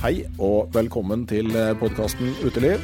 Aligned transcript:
Hei 0.00 0.22
og 0.40 0.70
velkommen 0.72 1.26
til 1.28 1.52
podkasten 1.76 2.30
Uteliv. 2.40 2.80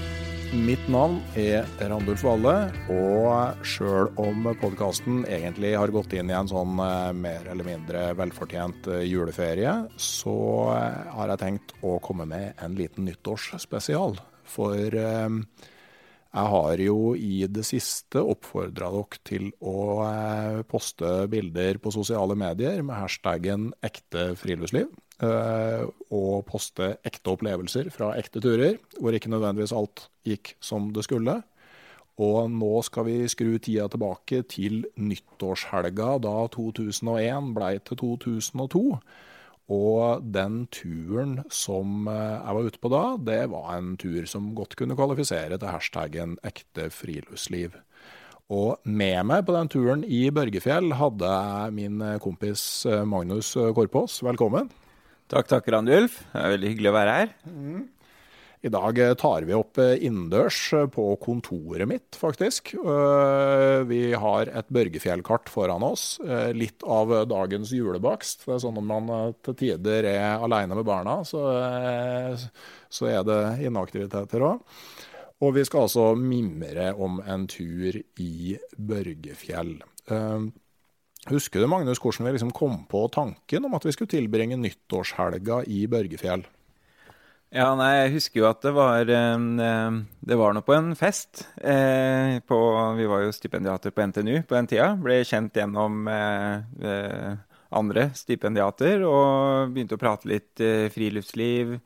Mitt 0.53 0.83
navn 0.93 1.15
er 1.41 1.65
Randulf 1.81 2.21
Valle, 2.27 2.53
og 2.93 3.63
sjøl 3.65 4.11
om 4.21 4.45
podkasten 4.61 5.23
egentlig 5.25 5.71
har 5.81 5.95
gått 5.95 6.13
inn 6.13 6.29
i 6.29 6.37
en 6.37 6.51
sånn 6.51 6.75
eh, 6.85 7.15
mer 7.17 7.49
eller 7.49 7.65
mindre 7.71 8.03
velfortjent 8.21 8.91
eh, 8.93 9.07
juleferie, 9.09 9.73
så 9.97 10.37
eh, 10.75 11.09
har 11.17 11.33
jeg 11.33 11.41
tenkt 11.41 11.73
å 11.81 11.95
komme 12.05 12.29
med 12.29 12.61
en 12.61 12.77
liten 12.77 13.09
nyttårsspesial. 13.09 14.21
For 14.53 14.77
eh, 15.01 15.41
jeg 16.37 16.53
har 16.53 16.85
jo 16.85 17.01
i 17.17 17.47
det 17.49 17.65
siste 17.65 18.21
oppfordra 18.21 18.93
dere 18.93 19.25
til 19.25 19.49
å 19.65 19.79
eh, 20.05 20.61
poste 20.69 21.17
bilder 21.33 21.81
på 21.81 21.97
sosiale 21.97 22.37
medier 22.37 22.85
med 22.85 23.01
hashtaggen 23.01 23.71
ekte 23.81 24.35
friluftsliv. 24.37 24.93
Eh, 25.23 25.85
Og 26.11 26.47
poste 26.49 26.97
ekte 27.07 27.33
opplevelser 27.35 27.91
fra 27.95 28.15
ekte 28.19 28.43
turer, 28.45 28.81
hvor 29.01 29.17
ikke 29.17 29.33
nødvendigvis 29.33 29.75
alt 29.77 30.09
gikk 30.27 30.57
som 30.61 30.91
det 30.93 31.07
skulle. 31.07 31.41
Og 32.17 32.49
nå 32.49 32.73
skal 32.87 33.05
vi 33.11 33.17
skru 33.29 33.59
tida 33.61 33.91
tilbake 33.93 34.41
til 34.49 34.87
nyttårshelga 34.97 36.15
da 36.25 36.37
2001 36.55 37.51
blei 37.57 37.75
til 37.85 38.01
2002. 38.01 38.85
Og 39.77 40.23
den 40.23 40.61
turen 40.71 41.41
som 41.51 42.07
eh, 42.09 42.39
jeg 42.39 42.57
var 42.57 42.71
ute 42.71 42.81
på 42.81 42.93
da, 42.93 43.03
det 43.19 43.41
var 43.51 43.75
en 43.75 43.97
tur 44.01 44.23
som 44.31 44.55
godt 44.57 44.79
kunne 44.79 44.97
kvalifisere 44.97 45.59
til 45.59 45.73
hashtaggen 45.75 46.39
ekte 46.47 46.89
friluftsliv. 46.95 47.75
Og 48.47 48.79
med 48.87 49.27
meg 49.27 49.43
på 49.43 49.57
den 49.57 49.69
turen 49.69 50.07
i 50.07 50.29
Børgefjell 50.31 50.95
hadde 50.95 51.35
jeg 51.35 51.77
min 51.83 52.01
kompis 52.23 52.87
eh, 52.87 53.03
Magnus 53.05 53.57
Korpås. 53.75 54.23
Velkommen. 54.23 54.71
Takk, 55.27 55.49
takk, 55.51 55.69
Randulf. 55.75 56.21
Det 56.31 56.39
er 56.39 56.53
veldig 56.55 56.69
hyggelig 56.71 56.91
å 56.93 56.95
være 56.95 57.15
her. 57.17 57.31
I 58.67 58.71
dag 58.73 58.99
eh, 58.99 59.15
tar 59.19 59.45
vi 59.47 59.55
opp 59.55 59.79
eh, 59.83 59.97
innendørs 60.07 60.59
eh, 60.75 60.85
på 60.91 61.05
kontoret 61.23 61.89
mitt, 61.91 62.19
faktisk. 62.19 62.73
Vi 63.91 64.01
har 64.15 64.51
et 64.51 64.71
Børgefjell-kart 64.75 65.51
foran 65.53 65.85
oss. 65.87 66.21
Litt 66.55 66.87
av 66.87 67.13
dagens 67.31 67.73
julebakst. 67.75 68.47
Det 68.47 68.55
er 68.57 68.63
sånn 68.63 68.79
når 68.79 68.87
man 68.87 69.35
til 69.47 69.59
tider 69.59 70.09
er 70.11 70.45
aleine 70.47 70.79
med 70.79 70.87
barna, 70.87 71.19
så, 71.27 71.43
så 72.89 73.11
er 73.11 73.27
det 73.27 73.41
inneaktiviteter 73.67 74.47
òg. 74.47 74.63
Og 75.45 75.53
vi 75.59 75.67
skal 75.69 75.85
altså 75.85 76.13
mimre 76.17 76.93
om 76.95 77.19
en 77.21 77.45
tur 77.51 77.99
i 78.23 78.57
Børgefjell. 78.79 79.75
Husker 81.27 81.59
du, 81.59 81.67
Magnus, 81.67 81.99
hvordan 81.99 82.29
vi 82.29 82.37
liksom 82.37 82.53
kom 82.55 82.85
på 82.87 83.01
tanken 83.11 83.65
om 83.67 83.75
at 83.75 83.87
vi 83.87 83.95
skulle 83.95 84.13
tilbringe 84.13 84.59
nyttårshelga 84.61 85.65
i 85.67 85.83
Børgefjell? 85.91 86.45
Ja, 87.55 87.73
nei, 87.79 87.91
jeg 88.03 88.15
husker 88.17 88.41
jo 88.41 88.47
at 88.49 88.63
det 88.63 88.73
var 88.75 89.07
Det 89.07 90.39
var 90.39 90.55
nå 90.55 90.63
på 90.67 90.75
en 90.77 90.95
fest. 90.99 91.47
Eh, 91.59 92.39
på, 92.47 92.59
vi 92.99 93.07
var 93.11 93.25
jo 93.25 93.35
stipendiater 93.35 93.95
på 93.95 94.07
NTNU 94.07 94.43
på 94.47 94.55
den 94.55 94.71
tida. 94.71 94.93
Ble 95.03 95.21
kjent 95.27 95.59
gjennom 95.59 96.07
eh, 96.11 96.63
eh, 96.83 97.61
andre 97.75 98.11
stipendiater 98.15 99.03
og 99.07 99.75
begynte 99.75 99.99
å 99.99 100.03
prate 100.03 100.31
litt 100.31 100.63
eh, 100.63 100.89
friluftsliv, 100.95 101.79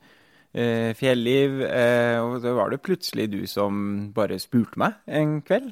fjelliv. 0.51 1.61
Og 2.19 2.33
så 2.43 2.51
var 2.57 2.73
det 2.73 2.81
plutselig 2.83 3.29
du 3.31 3.39
som 3.47 4.11
bare 4.11 4.35
spurte 4.43 4.81
meg 4.81 4.97
en 5.07 5.37
kveld 5.47 5.69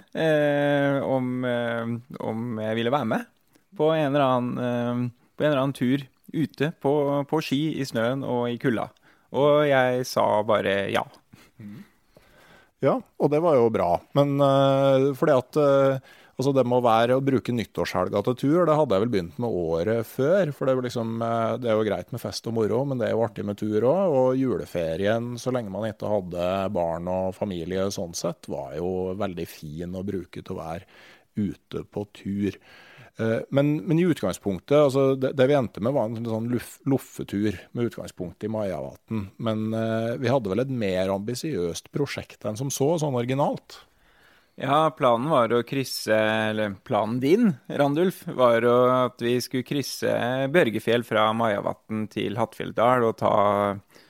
om, 1.03 1.44
om 1.44 2.62
jeg 2.63 2.78
ville 2.80 2.94
være 2.96 3.09
med 3.12 3.25
på 3.78 3.91
en 3.94 4.09
eller 4.09 4.25
annen, 4.25 4.57
eh, 4.57 5.44
en 5.46 5.52
eller 5.52 5.62
annen 5.62 5.78
tur 5.78 6.06
ute 6.34 6.72
på, 6.81 6.94
på 7.30 7.41
ski 7.44 7.62
i 7.81 7.85
snøen 7.88 8.24
og 8.28 8.50
i 8.52 8.57
kulda. 8.62 8.90
Og 9.38 9.66
jeg 9.69 10.06
sa 10.09 10.25
bare 10.46 10.81
ja. 10.94 11.03
Ja, 12.80 12.96
og 12.96 13.34
det 13.34 13.41
var 13.44 13.57
jo 13.59 13.68
bra. 13.74 13.91
Men 14.18 14.38
uh, 14.40 15.12
fordi 15.18 15.35
at 15.35 15.59
uh, 15.59 16.16
altså 16.40 16.53
det 16.56 16.63
må 16.69 16.80
være 16.81 17.18
å 17.18 17.24
bruke 17.24 17.53
nyttårshelga 17.53 18.22
til 18.25 18.38
tur, 18.40 18.62
det 18.69 18.78
hadde 18.80 18.96
jeg 18.96 19.03
vel 19.03 19.12
begynt 19.13 19.41
med 19.44 19.57
året 19.59 20.07
før. 20.07 20.54
For 20.56 20.69
det 20.69 20.77
liksom, 20.88 21.19
det 21.60 21.69
er 21.69 21.75
jo 21.75 21.88
greit 21.89 22.13
med 22.16 22.24
fest 22.24 22.48
og 22.50 22.56
moro, 22.56 22.81
men 22.88 23.01
det 23.01 23.10
er 23.10 23.16
jo 23.18 23.25
artig 23.25 23.45
med 23.45 23.60
tur 23.60 23.89
òg. 23.92 24.16
Og 24.21 24.39
juleferien, 24.39 25.33
så 25.42 25.54
lenge 25.54 25.74
man 25.74 25.89
ikke 25.92 26.10
hadde 26.10 26.50
barn 26.74 27.12
og 27.12 27.36
familie 27.38 27.89
sånn 27.94 28.16
sett, 28.18 28.50
var 28.50 28.77
jo 28.80 29.18
veldig 29.19 29.50
fin 29.51 30.00
å 30.00 30.06
bruke 30.07 30.42
til 30.42 30.56
å 30.56 30.62
være 30.62 30.88
ute 31.39 31.83
på 31.92 32.07
tur. 32.16 32.56
Eh, 33.19 33.42
Men, 33.50 33.75
men 33.83 34.00
i 34.00 34.07
utgangspunktet, 34.07 34.77
altså 34.77 35.16
det, 35.19 35.33
det 35.36 35.50
vi 35.50 35.57
endte 35.57 35.83
med 35.83 35.95
var 35.95 36.07
en 36.07 36.24
sånn 36.24 36.48
luff, 36.54 36.77
loffetur 36.88 37.57
med 37.75 37.89
utgangspunkt 37.92 38.44
i 38.48 38.51
Majavatn. 38.51 39.27
Men 39.44 39.69
eh, 39.75 40.16
vi 40.21 40.31
hadde 40.31 40.51
vel 40.54 40.63
et 40.63 40.71
mer 40.71 41.12
ambisiøst 41.13 41.92
prosjekt 41.92 42.48
enn 42.48 42.60
som 42.60 42.71
så, 42.74 42.94
sånn 43.01 43.18
originalt. 43.19 43.81
Ja, 44.60 44.89
planen 44.92 45.30
var 45.31 45.54
å 45.56 45.62
krysse 45.63 46.12
Eller 46.50 46.74
planen 46.83 47.21
din, 47.24 47.54
Randulf, 47.71 48.25
var 48.36 48.66
at 48.68 49.21
vi 49.24 49.38
skulle 49.39 49.63
krysse 49.63 50.12
Børgefjell 50.51 51.06
fra 51.07 51.30
Majavatn 51.31 52.10
til 52.12 52.36
Hattfjelldal 52.36 53.06
og 53.07 53.16
ta 53.21 53.36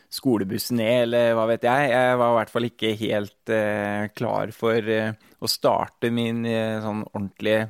skolebussen 0.09 0.79
ned, 0.81 1.03
eller 1.03 1.35
hva 1.37 1.43
vet 1.51 1.67
jeg. 1.69 1.91
Jeg 1.93 2.17
var 2.17 2.31
i 2.31 2.37
hvert 2.39 2.53
fall 2.55 2.65
ikke 2.65 2.95
helt 2.97 3.51
eh, 3.53 4.07
klar 4.17 4.49
for 4.57 4.89
eh, 4.89 5.11
å 5.37 5.49
starte 5.49 6.09
min 6.09 6.41
eh, 6.49 6.79
sånn 6.81 7.03
ordentlige 7.11 7.67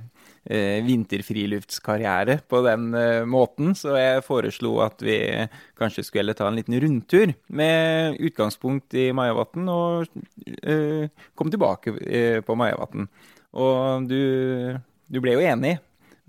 eh, 0.49 0.79
vinterfriluftskarriere 0.85 2.39
på 2.49 2.61
den 2.65 2.93
eh, 2.97 3.25
måten, 3.29 3.75
så 3.77 3.95
jeg 3.99 4.25
foreslo 4.25 4.77
at 4.85 5.01
vi 5.05 5.17
kanskje 5.79 6.05
skulle 6.07 6.35
ta 6.37 6.49
en 6.49 6.57
liten 6.59 6.77
rundtur 6.81 7.33
med 7.47 8.17
utgangspunkt 8.19 8.97
i 8.97 9.09
Majavatn 9.15 9.69
og 9.73 10.09
eh, 10.63 11.05
komme 11.37 11.53
tilbake 11.53 11.95
eh, 12.05 12.39
på 12.45 12.57
Majavatn. 12.59 13.05
Og 13.59 14.09
du, 14.09 14.19
du, 15.09 15.21
ble 15.21 15.37
jo 15.37 15.45
enig 15.45 15.77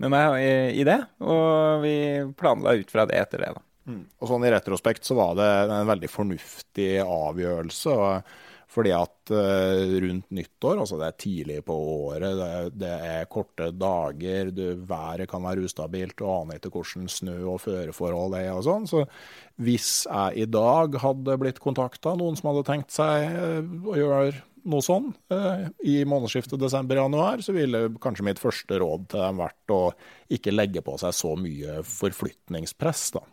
med 0.01 0.13
meg 0.13 0.37
i, 0.41 0.53
i 0.81 0.85
det, 0.87 0.97
og 1.21 1.83
vi 1.83 1.95
planla 2.37 2.77
ut 2.79 2.93
fra 2.93 3.05
det 3.09 3.19
etter 3.21 3.45
det, 3.45 3.51
da. 3.57 3.65
Mm. 3.91 4.05
Og 4.21 4.29
sånn 4.29 4.45
I 4.45 4.53
retrospekt 4.53 5.05
så 5.05 5.17
var 5.17 5.35
det 5.37 5.49
en 5.65 5.89
veldig 5.89 6.09
fornuftig 6.09 6.91
avgjørelse. 7.01 7.97
Fordi 8.71 8.93
at 8.95 9.31
uh, 9.35 9.95
rundt 9.99 10.29
nyttår, 10.31 10.79
altså 10.79 10.99
det 10.99 11.07
er 11.09 11.17
tidlig 11.19 11.57
på 11.67 11.75
året, 11.75 12.37
det, 12.39 12.51
det 12.79 12.91
er 13.09 13.31
korte 13.31 13.67
dager, 13.75 14.51
du, 14.55 14.63
været 14.87 15.27
kan 15.31 15.43
være 15.43 15.65
ustabilt, 15.67 16.15
du 16.21 16.29
aner 16.31 16.59
ikke 16.59 16.71
hvordan 16.77 17.09
snø 17.11 17.35
og 17.51 17.59
føreforhold 17.65 18.37
er 18.39 18.53
og 18.53 18.63
sånn. 18.67 18.87
Så 18.87 19.03
hvis 19.61 20.05
jeg 20.07 20.45
i 20.45 20.47
dag 20.47 20.95
hadde 21.03 21.35
blitt 21.41 21.59
kontakta, 21.63 22.15
noen 22.15 22.39
som 22.39 22.53
hadde 22.53 22.63
tenkt 22.69 22.95
seg 22.95 23.27
uh, 23.35 23.59
å 23.91 23.99
gjøre 23.99 24.31
noe 24.71 24.85
sånn 24.85 25.09
uh, 25.33 25.67
i 25.83 26.01
månedsskiftet 26.07 26.61
desember-januar, 26.61 27.43
så 27.43 27.55
ville 27.57 27.89
kanskje 27.99 28.27
mitt 28.29 28.39
første 28.39 28.79
råd 28.79 29.07
til 29.11 29.25
dem 29.25 29.41
vært 29.41 29.75
å 29.75 29.83
ikke 30.31 30.55
legge 30.55 30.85
på 30.85 30.95
seg 31.01 31.15
så 31.17 31.35
mye 31.35 31.81
forflytningspress. 31.87 33.07
da. 33.17 33.25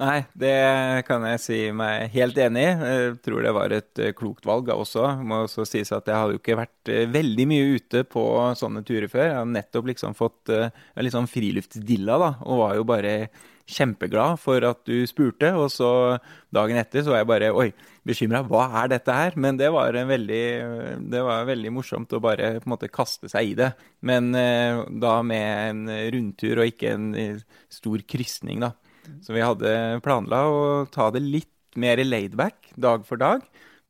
Nei, 0.00 0.22
det 0.32 1.04
kan 1.04 1.24
jeg 1.28 1.40
si 1.44 1.56
meg 1.76 2.06
helt 2.14 2.38
enig 2.40 2.62
i. 2.64 2.68
Jeg 2.72 3.18
tror 3.20 3.44
det 3.44 3.50
var 3.52 3.74
et 3.76 4.00
eh, 4.00 4.14
klokt 4.16 4.46
valg 4.48 4.70
også. 4.72 5.02
Det 5.18 5.28
må 5.28 5.42
også 5.44 5.66
sies 5.68 5.92
at 5.92 6.08
jeg 6.08 6.16
hadde 6.16 6.38
jo 6.38 6.40
ikke 6.40 6.56
vært 6.56 6.92
eh, 6.94 7.04
veldig 7.12 7.46
mye 7.50 7.66
ute 7.76 8.02
på 8.08 8.22
sånne 8.56 8.80
turer 8.88 9.10
før. 9.12 9.26
Jeg 9.26 9.36
har 9.36 9.50
nettopp 9.50 9.92
liksom 9.92 10.16
fått 10.16 10.54
uh, 10.56 10.72
litt 11.04 11.12
sånn 11.12 11.28
friluftsdilla, 11.28 12.16
da, 12.16 12.32
og 12.48 12.62
var 12.62 12.74
jo 12.78 12.88
bare 12.88 13.14
kjempeglad 13.70 14.40
for 14.40 14.64
at 14.70 14.80
du 14.88 15.04
spurte. 15.04 15.52
Og 15.60 15.68
så 15.74 15.92
dagen 16.48 16.80
etter 16.80 17.04
så 17.04 17.12
var 17.12 17.20
jeg 17.20 17.32
bare 17.34 17.52
oi, 17.52 17.68
bekymra. 18.08 18.40
Hva 18.48 18.70
er 18.80 18.94
dette 18.96 19.20
her? 19.20 19.36
Men 19.36 19.60
det 19.60 19.68
var, 19.74 19.92
veldig, 19.92 20.44
det 21.12 21.24
var 21.28 21.48
veldig 21.52 21.76
morsomt 21.76 22.16
å 22.16 22.24
bare 22.24 22.54
på 22.56 22.70
en 22.70 22.78
måte 22.78 22.88
kaste 22.88 23.28
seg 23.28 23.52
i 23.52 23.56
det. 23.60 23.74
Men 24.00 24.32
da 24.32 25.18
med 25.20 25.50
en 25.68 25.96
rundtur 26.16 26.62
og 26.62 26.72
ikke 26.72 26.96
en 26.96 27.10
stor 27.68 28.08
krysning, 28.08 28.64
da. 28.64 28.78
Så 29.24 29.34
vi 29.36 29.44
hadde 29.44 30.00
planla 30.04 30.42
å 30.48 30.60
ta 30.92 31.08
det 31.14 31.22
litt 31.24 31.78
mer 31.80 32.00
laidback 32.04 32.72
dag 32.74 33.06
for 33.06 33.20
dag. 33.20 33.44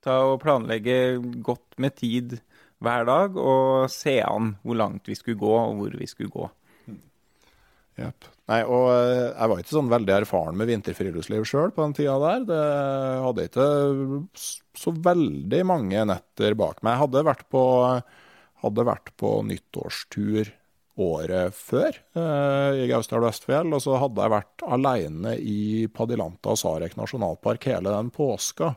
Ta 0.04 0.20
og 0.30 0.40
planlegge 0.44 1.18
godt 1.44 1.76
med 1.80 1.96
tid 1.98 2.38
hver 2.80 3.04
dag 3.08 3.36
og 3.36 3.90
se 3.92 4.20
an 4.24 4.54
hvor 4.64 4.78
langt 4.80 5.08
vi 5.08 5.16
skulle 5.18 5.40
gå, 5.40 5.52
og 5.52 5.80
hvor 5.80 5.96
vi 6.00 6.08
skulle 6.08 6.32
gå. 6.32 6.48
Yep. 8.00 8.28
Nei, 8.50 8.60
og 8.64 8.86
eh, 8.94 9.26
jeg 9.28 9.50
var 9.52 9.60
ikke 9.60 9.74
sånn 9.74 9.90
veldig 9.92 10.14
erfaren 10.22 10.56
med 10.58 10.70
vinterfriluftsliv 10.70 11.44
sjøl 11.48 11.74
på 11.74 11.84
den 11.84 11.96
tida 11.98 12.16
der. 12.22 12.46
Det 12.48 12.62
hadde 13.26 13.44
ikke 13.50 13.66
så 14.80 14.94
veldig 15.04 15.60
mange 15.68 16.06
netter 16.08 16.56
bak 16.58 16.80
meg. 16.80 16.96
Jeg 16.96 17.02
hadde 17.04 17.26
vært 17.28 17.44
på, 17.52 17.62
hadde 18.64 18.86
vært 18.88 19.12
på 19.20 19.34
nyttårstur 19.50 20.50
året 21.00 21.56
før 21.56 21.90
eh, 21.90 22.84
i 22.84 22.88
Gausdal 22.90 23.24
Vestfjell. 23.24 23.74
Og 23.76 23.84
så 23.84 23.98
hadde 24.00 24.24
jeg 24.24 24.36
vært 24.36 24.66
alene 24.78 25.36
i 25.38 25.60
Padilanta 25.92 26.54
og 26.54 26.60
Sarek 26.60 26.96
nasjonalpark 26.98 27.68
hele 27.70 27.92
den 27.92 28.10
påska. 28.14 28.74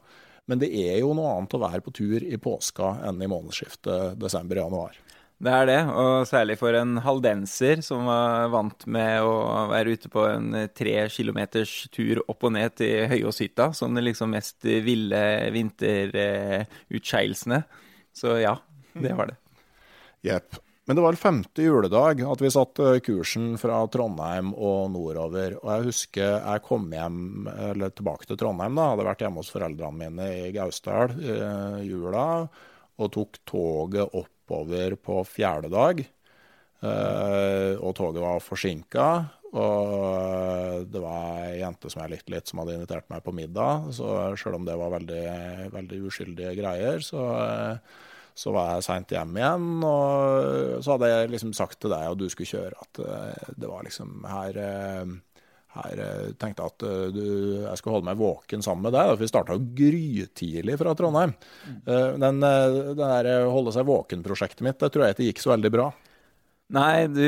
Men 0.49 0.59
det 0.59 0.73
er 0.75 0.99
jo 0.99 1.13
noe 1.15 1.37
annet 1.37 1.55
å 1.55 1.63
være 1.63 1.83
på 1.85 1.95
tur 1.95 2.23
i 2.23 2.39
påska 2.41 2.97
enn 3.07 3.21
i 3.23 3.31
månedsskiftet 3.31 4.19
desember-januar. 4.19 4.99
Det 5.43 5.51
er 5.51 5.65
det, 5.67 5.81
og 5.99 6.27
særlig 6.29 6.55
for 6.59 6.75
en 6.77 6.97
haldenser 7.03 7.81
som 7.83 8.05
var 8.07 8.47
vant 8.53 8.85
med 8.87 9.21
å 9.27 9.67
være 9.71 9.91
ute 9.97 10.09
på 10.11 10.21
en 10.29 10.53
tre 10.71 11.09
kilometers 11.11 11.87
tur 11.91 12.21
opp 12.31 12.43
og 12.47 12.53
ned 12.55 12.75
til 12.79 13.07
Høyåshytta, 13.11 13.73
som 13.75 13.95
det 13.97 14.03
liksom 14.05 14.31
mest 14.31 14.63
ville 14.63 15.51
vinterutskeielsene. 15.55 17.59
Så 18.15 18.37
ja, 18.39 18.55
det 18.93 19.13
var 19.19 19.27
det. 19.33 19.37
Jepp. 20.23 20.62
Men 20.83 20.97
det 20.97 21.03
var 21.05 21.15
femte 21.15 21.63
juledag 21.63 22.21
at 22.27 22.41
vi 22.43 22.49
satte 22.51 22.97
kursen 23.05 23.53
fra 23.59 23.77
Trondheim 23.91 24.49
og 24.51 24.89
nordover. 24.91 25.55
Og 25.61 25.69
jeg 25.71 25.85
husker 25.87 26.33
jeg 26.33 26.63
kom 26.65 26.89
hjem, 26.91 27.47
eller 27.69 27.93
tilbake 27.95 28.27
til 28.27 28.39
Trondheim, 28.41 28.75
da, 28.75 28.89
hadde 28.91 29.05
vært 29.07 29.23
hjemme 29.23 29.39
hos 29.39 29.53
foreldrene 29.53 30.01
mine 30.01 30.27
i 30.41 30.51
Gausdal 30.55 31.15
eh, 31.15 31.79
jula, 31.87 32.25
og 32.99 33.13
tok 33.15 33.39
toget 33.47 34.11
oppover 34.19 34.97
på 34.99 35.21
fjerde 35.29 35.71
dag. 35.71 36.03
Eh, 36.83 37.71
og 37.79 37.95
toget 37.95 38.25
var 38.25 38.43
forsinka. 38.43 39.07
Og 39.53 40.87
det 40.89 40.99
var 40.99 41.43
ei 41.45 41.59
jente 41.61 41.91
som 41.91 42.01
jeg 42.03 42.15
likte 42.15 42.33
litt, 42.33 42.49
som 42.49 42.59
hadde 42.59 42.75
invitert 42.75 43.07
meg 43.13 43.23
på 43.23 43.31
middag. 43.37 43.91
Så 43.95 44.09
sjøl 44.39 44.57
om 44.57 44.65
det 44.67 44.75
var 44.81 44.97
veldig, 44.97 45.27
veldig 45.75 45.99
uskyldige 46.09 46.57
greier, 46.57 46.99
så 47.05 47.27
eh, 47.39 48.01
så 48.35 48.53
var 48.53 48.71
jeg 48.73 48.85
seint 48.87 49.13
hjem 49.13 49.35
igjen, 49.37 49.67
og 49.85 50.81
så 50.81 50.95
hadde 50.95 51.11
jeg 51.11 51.33
liksom 51.35 51.53
sagt 51.57 51.79
til 51.81 51.93
deg, 51.93 52.07
og 52.09 52.17
du 52.17 52.25
skulle 52.31 52.49
kjøre, 52.49 52.81
at 52.81 53.01
eh, 53.03 53.51
det 53.61 53.69
var 53.69 53.85
liksom 53.85 54.25
her 54.29 54.59
eh, 54.63 55.13
her 55.73 56.01
eh, 56.05 56.31
tenkte 56.37 56.61
jeg 56.61 56.69
at 56.73 56.83
du, 57.15 57.23
jeg 57.63 57.79
skulle 57.79 57.95
holde 57.97 58.09
meg 58.11 58.19
våken 58.19 58.61
sammen 58.65 58.85
med 58.85 58.93
deg. 58.93 59.09
For 59.09 59.23
vi 59.23 59.29
starta 59.31 59.57
grytidlig 59.57 60.77
fra 60.77 60.93
Trondheim. 60.97 61.33
Mm. 61.65 61.79
Den, 62.21 62.43
den 62.43 63.01
der 63.01 63.47
holde 63.49 63.73
seg 63.73 63.87
våken-prosjektet 63.89 64.61
mitt 64.65 64.77
det 64.77 64.91
tror 64.93 65.07
jeg 65.07 65.17
ikke 65.17 65.29
gikk 65.31 65.41
så 65.41 65.55
veldig 65.55 65.71
bra. 65.73 65.87
Nei, 66.73 67.05
du 67.05 67.25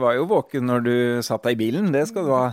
var 0.00 0.16
jo 0.16 0.24
våken 0.26 0.64
når 0.66 0.80
du 0.82 0.94
satt 1.22 1.44
deg 1.46 1.54
i 1.54 1.58
bilen, 1.60 1.92
det 1.94 2.00
skal 2.10 2.24
du 2.26 2.32
ha. 2.34 2.48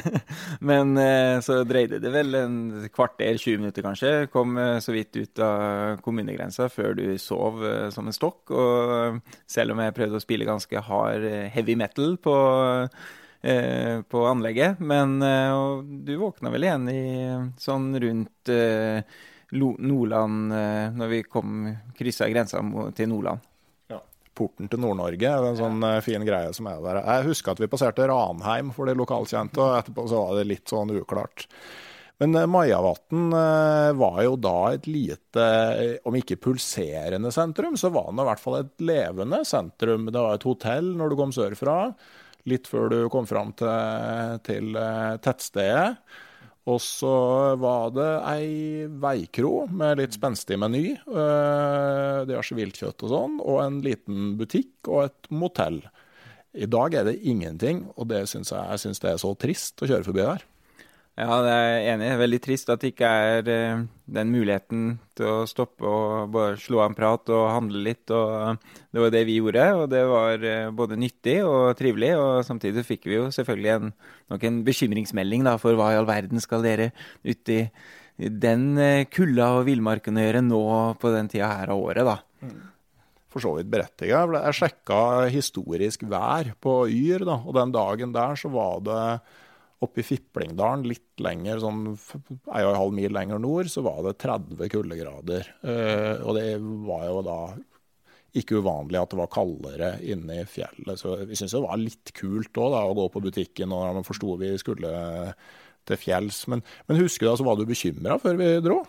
Men 0.68 0.94
eh, 0.96 1.36
så 1.44 1.58
dreide 1.68 1.98
det 2.00 2.12
vel 2.14 2.38
en 2.38 2.56
kvarter, 2.88 3.36
20 3.36 3.60
minutter 3.60 3.84
kanskje. 3.84 4.14
Kom 4.32 4.56
eh, 4.56 4.78
så 4.80 4.94
vidt 4.96 5.12
ut 5.18 5.44
av 5.44 6.00
kommunegrensa 6.04 6.70
før 6.72 6.96
du 6.96 7.04
sov 7.20 7.60
eh, 7.68 7.90
som 7.92 8.08
en 8.08 8.16
stokk. 8.16 8.54
Og 8.56 9.20
selv 9.44 9.76
om 9.76 9.84
jeg 9.84 9.96
prøvde 10.00 10.16
å 10.22 10.24
spille 10.24 10.48
ganske 10.48 10.84
hard 10.88 11.28
heavy 11.52 11.76
metal 11.76 12.16
på, 12.16 12.36
på 13.44 14.26
anlegget. 14.30 14.80
Men 14.80 15.18
du 15.20 16.16
våkna 16.16 16.52
vel 16.54 16.64
igjen 16.64 16.88
i 16.88 17.06
sånn 17.60 17.90
rundt 18.00 18.56
Nordland, 19.52 20.54
når 20.96 21.12
vi 21.12 21.26
kom 21.28 21.66
kryssa 21.98 22.32
grensa 22.32 22.64
til 22.96 23.12
Nordland 23.12 23.50
porten 24.36 24.68
til 24.70 24.82
Nord-Norge. 24.82 25.32
En 25.50 25.58
sånn. 25.58 25.80
Eh, 25.86 26.02
fin 26.04 26.24
greie 26.26 26.52
som 26.56 26.68
er 26.70 26.82
der. 26.84 27.00
Jeg 27.02 27.28
husker 27.30 27.54
at 27.54 27.62
vi 27.62 27.70
passerte 27.70 28.06
Ranheim 28.10 28.72
for 28.74 28.90
de 28.90 28.96
lokalkjente, 28.98 29.60
og 29.62 29.78
etterpå 29.80 30.06
så 30.10 30.22
var 30.22 30.38
det 30.38 30.48
litt 30.50 30.70
sånn 30.70 30.94
uklart. 30.94 31.46
Men 32.22 32.36
uh, 32.38 32.44
Majavatn 32.46 33.32
uh, 33.34 33.90
var 33.98 34.20
jo 34.22 34.36
da 34.38 34.58
et 34.76 34.84
lite, 34.86 35.46
om 36.06 36.14
ikke 36.14 36.38
pulserende 36.42 37.32
sentrum, 37.34 37.78
så 37.80 37.90
var 37.94 38.12
det 38.12 38.22
i 38.22 38.28
hvert 38.28 38.44
fall 38.44 38.60
et 38.60 38.84
levende 38.86 39.40
sentrum. 39.48 40.06
Det 40.10 40.22
var 40.22 40.38
et 40.38 40.46
hotell 40.46 40.92
når 40.98 41.10
du 41.10 41.18
kom 41.18 41.34
sørfra, 41.34 41.78
litt 42.50 42.70
før 42.70 42.92
du 42.92 43.00
kom 43.10 43.26
fram 43.26 43.50
til, 43.58 44.38
til 44.46 44.78
tettstedet. 45.24 45.96
Og 46.64 46.78
så 46.80 47.12
var 47.60 47.90
det 47.92 48.10
ei 48.30 48.86
veikro 48.88 49.66
med 49.68 49.98
litt 50.00 50.16
spenstig 50.16 50.56
meny. 50.60 50.94
Eh, 50.96 52.20
de 52.24 52.38
har 52.38 52.56
viltkjøtt 52.56 53.04
og 53.04 53.12
sånn. 53.12 53.36
Og 53.44 53.60
en 53.66 53.82
liten 53.84 54.32
butikk 54.40 54.88
og 54.88 55.10
et 55.10 55.28
motell. 55.28 55.82
I 56.54 56.68
dag 56.70 56.94
er 56.94 57.08
det 57.10 57.18
ingenting, 57.26 57.84
og 57.98 58.08
det 58.12 58.22
synes 58.30 58.52
jeg, 58.54 58.62
jeg 58.62 58.84
synes 58.84 59.02
det 59.02 59.10
er 59.10 59.20
så 59.20 59.32
trist 59.36 59.82
å 59.82 59.90
kjøre 59.90 60.06
forbi 60.06 60.22
der. 60.22 60.44
Ja, 61.14 61.36
det 61.44 61.50
er 61.54 61.68
jeg 61.70 61.90
enig. 61.92 62.06
Veldig 62.18 62.38
trist 62.42 62.70
at 62.74 62.82
det 62.82 62.90
ikke 62.90 63.06
er 63.06 63.50
eh, 63.52 63.82
den 64.16 64.30
muligheten 64.34 64.86
til 65.14 65.28
å 65.30 65.44
stoppe 65.46 65.86
og 65.86 66.32
bare 66.34 66.56
slå 66.58 66.80
av 66.82 66.88
en 66.90 66.96
prat 66.98 67.30
og 67.30 67.44
handle 67.54 67.84
litt. 67.86 68.10
og 68.10 68.58
Det 68.90 69.04
var 69.04 69.12
det 69.14 69.22
vi 69.28 69.36
gjorde, 69.38 69.66
og 69.78 69.84
det 69.92 70.00
var 70.10 70.46
eh, 70.50 70.72
både 70.74 70.98
nyttig 70.98 71.36
og 71.46 71.76
trivelig. 71.78 72.16
Og 72.18 72.40
samtidig 72.48 72.82
fikk 72.88 73.06
vi 73.06 73.20
jo 73.20 73.28
selvfølgelig 73.34 73.70
en, 73.76 73.92
nok 74.34 74.46
en 74.48 74.58
bekymringsmelding 74.66 75.46
da, 75.46 75.54
for 75.62 75.78
hva 75.78 75.92
i 75.94 76.00
all 76.00 76.10
verden 76.10 76.42
skal 76.42 76.66
dere 76.66 76.90
ut 77.22 77.54
i 77.54 77.60
den 78.18 78.66
eh, 78.82 79.06
kulda 79.06 79.52
og 79.60 79.68
villmarken 79.70 80.18
gjøre 80.18 80.42
nå 80.42 80.64
på 80.98 81.14
den 81.14 81.30
tida 81.30 81.52
her 81.60 81.70
av 81.74 81.78
året, 81.78 82.10
da. 82.10 82.18
Mm. 82.42 82.58
For 83.30 83.42
så 83.42 83.54
vidt 83.54 83.70
berettiga. 83.70 84.26
Jeg 84.34 84.58
sjekka 84.58 84.98
historisk 85.30 86.02
vær 86.10 86.52
på 86.62 86.76
Yr, 86.90 87.22
da, 87.26 87.38
og 87.38 87.54
den 87.54 87.74
dagen 87.74 88.14
der 88.14 88.34
så 88.38 88.50
var 88.50 88.82
det 88.82 89.00
Oppe 89.82 90.00
i 90.00 90.06
Fiplingdalen, 90.06 90.86
litt 90.86 91.20
lenger, 91.22 91.58
sånn 91.60 91.82
ei 91.90 92.62
og 92.62 92.70
en 92.70 92.78
halv 92.78 92.94
mil 92.96 93.12
lenger 93.12 93.42
nord, 93.42 93.68
så 93.72 93.82
var 93.84 93.98
det 94.06 94.14
30 94.22 94.70
kuldegrader. 94.72 95.50
Uh, 95.66 96.22
og 96.22 96.38
det 96.38 96.48
var 96.86 97.08
jo 97.08 97.22
da 97.26 97.38
ikke 98.34 98.58
uvanlig 98.62 98.98
at 98.98 99.12
det 99.12 99.18
var 99.20 99.30
kaldere 99.30 99.90
inne 100.02 100.40
i 100.40 100.48
fjellet. 100.48 100.98
Så 100.98 101.14
vi 101.22 101.36
syntes 101.38 101.54
det 101.54 101.62
var 101.62 101.78
litt 101.78 102.14
kult 102.16 102.58
òg, 102.58 102.74
å 102.74 102.96
gå 102.98 103.06
på 103.14 103.22
butikken 103.28 103.74
og 103.74 104.00
man 104.00 104.06
forsto 104.06 104.34
vi 104.40 104.54
skulle 104.58 104.90
til 105.86 106.00
fjells. 106.00 106.44
Men, 106.50 106.64
men 106.88 106.98
husker 107.02 107.26
du, 107.26 107.30
da, 107.30 107.38
så 107.38 107.46
var 107.46 107.58
du 107.58 107.66
bekymra 107.68 108.18
før 108.22 108.40
vi 108.40 108.50
dro? 108.64 108.80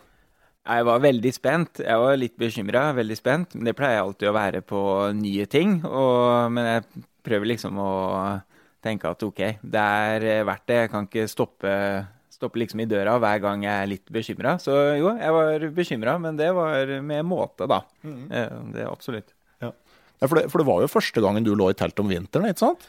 Jeg 0.65 0.85
var 0.87 1.03
veldig 1.03 1.31
spent. 1.35 1.83
Jeg 1.85 2.01
var 2.01 2.17
litt 2.17 2.37
bekymra, 2.41 2.87
veldig 2.97 3.17
spent. 3.19 3.53
Men 3.53 3.69
det 3.69 3.75
pleier 3.77 3.99
jeg 3.99 4.05
alltid 4.07 4.31
å 4.31 4.37
være 4.39 4.63
på 4.65 4.81
nye 5.13 5.45
ting. 5.51 5.77
Og, 5.85 6.49
men 6.55 6.69
jeg 6.71 7.05
prøver 7.25 7.51
liksom 7.51 7.77
å 7.81 7.91
tenke 8.85 9.11
at 9.11 9.25
OK, 9.25 9.41
det 9.61 9.85
er 9.85 10.45
verdt 10.47 10.67
det. 10.69 10.81
Jeg 10.83 10.93
kan 10.93 11.09
ikke 11.09 11.27
stoppe, 11.31 11.71
stoppe 12.33 12.61
liksom 12.61 12.83
i 12.85 12.89
døra 12.89 13.17
hver 13.21 13.41
gang 13.43 13.65
jeg 13.65 13.75
er 13.75 13.91
litt 13.91 14.13
bekymra. 14.13 14.57
Så 14.61 14.75
jo, 15.01 15.15
jeg 15.19 15.37
var 15.37 15.69
bekymra, 15.75 16.17
men 16.21 16.39
det 16.39 16.51
var 16.55 16.97
med 17.01 17.25
måte, 17.27 17.69
da. 17.71 17.81
Mm. 18.05 18.25
Det 18.75 18.85
er 18.85 18.91
absolutt. 18.91 19.33
Ja. 19.63 19.73
Ja, 20.21 20.29
for, 20.29 20.37
det, 20.39 20.47
for, 20.51 20.61
det, 20.61 20.67
var 20.69 20.83
jo 20.83 20.91
første 20.91 21.23
gangen 21.23 21.43
du 21.43 21.51
lå 21.57 21.73
i 21.73 21.77
telt 21.77 21.99
om 21.99 22.07
vinteren, 22.11 22.47
ikke 22.47 22.63
sant? 22.67 22.85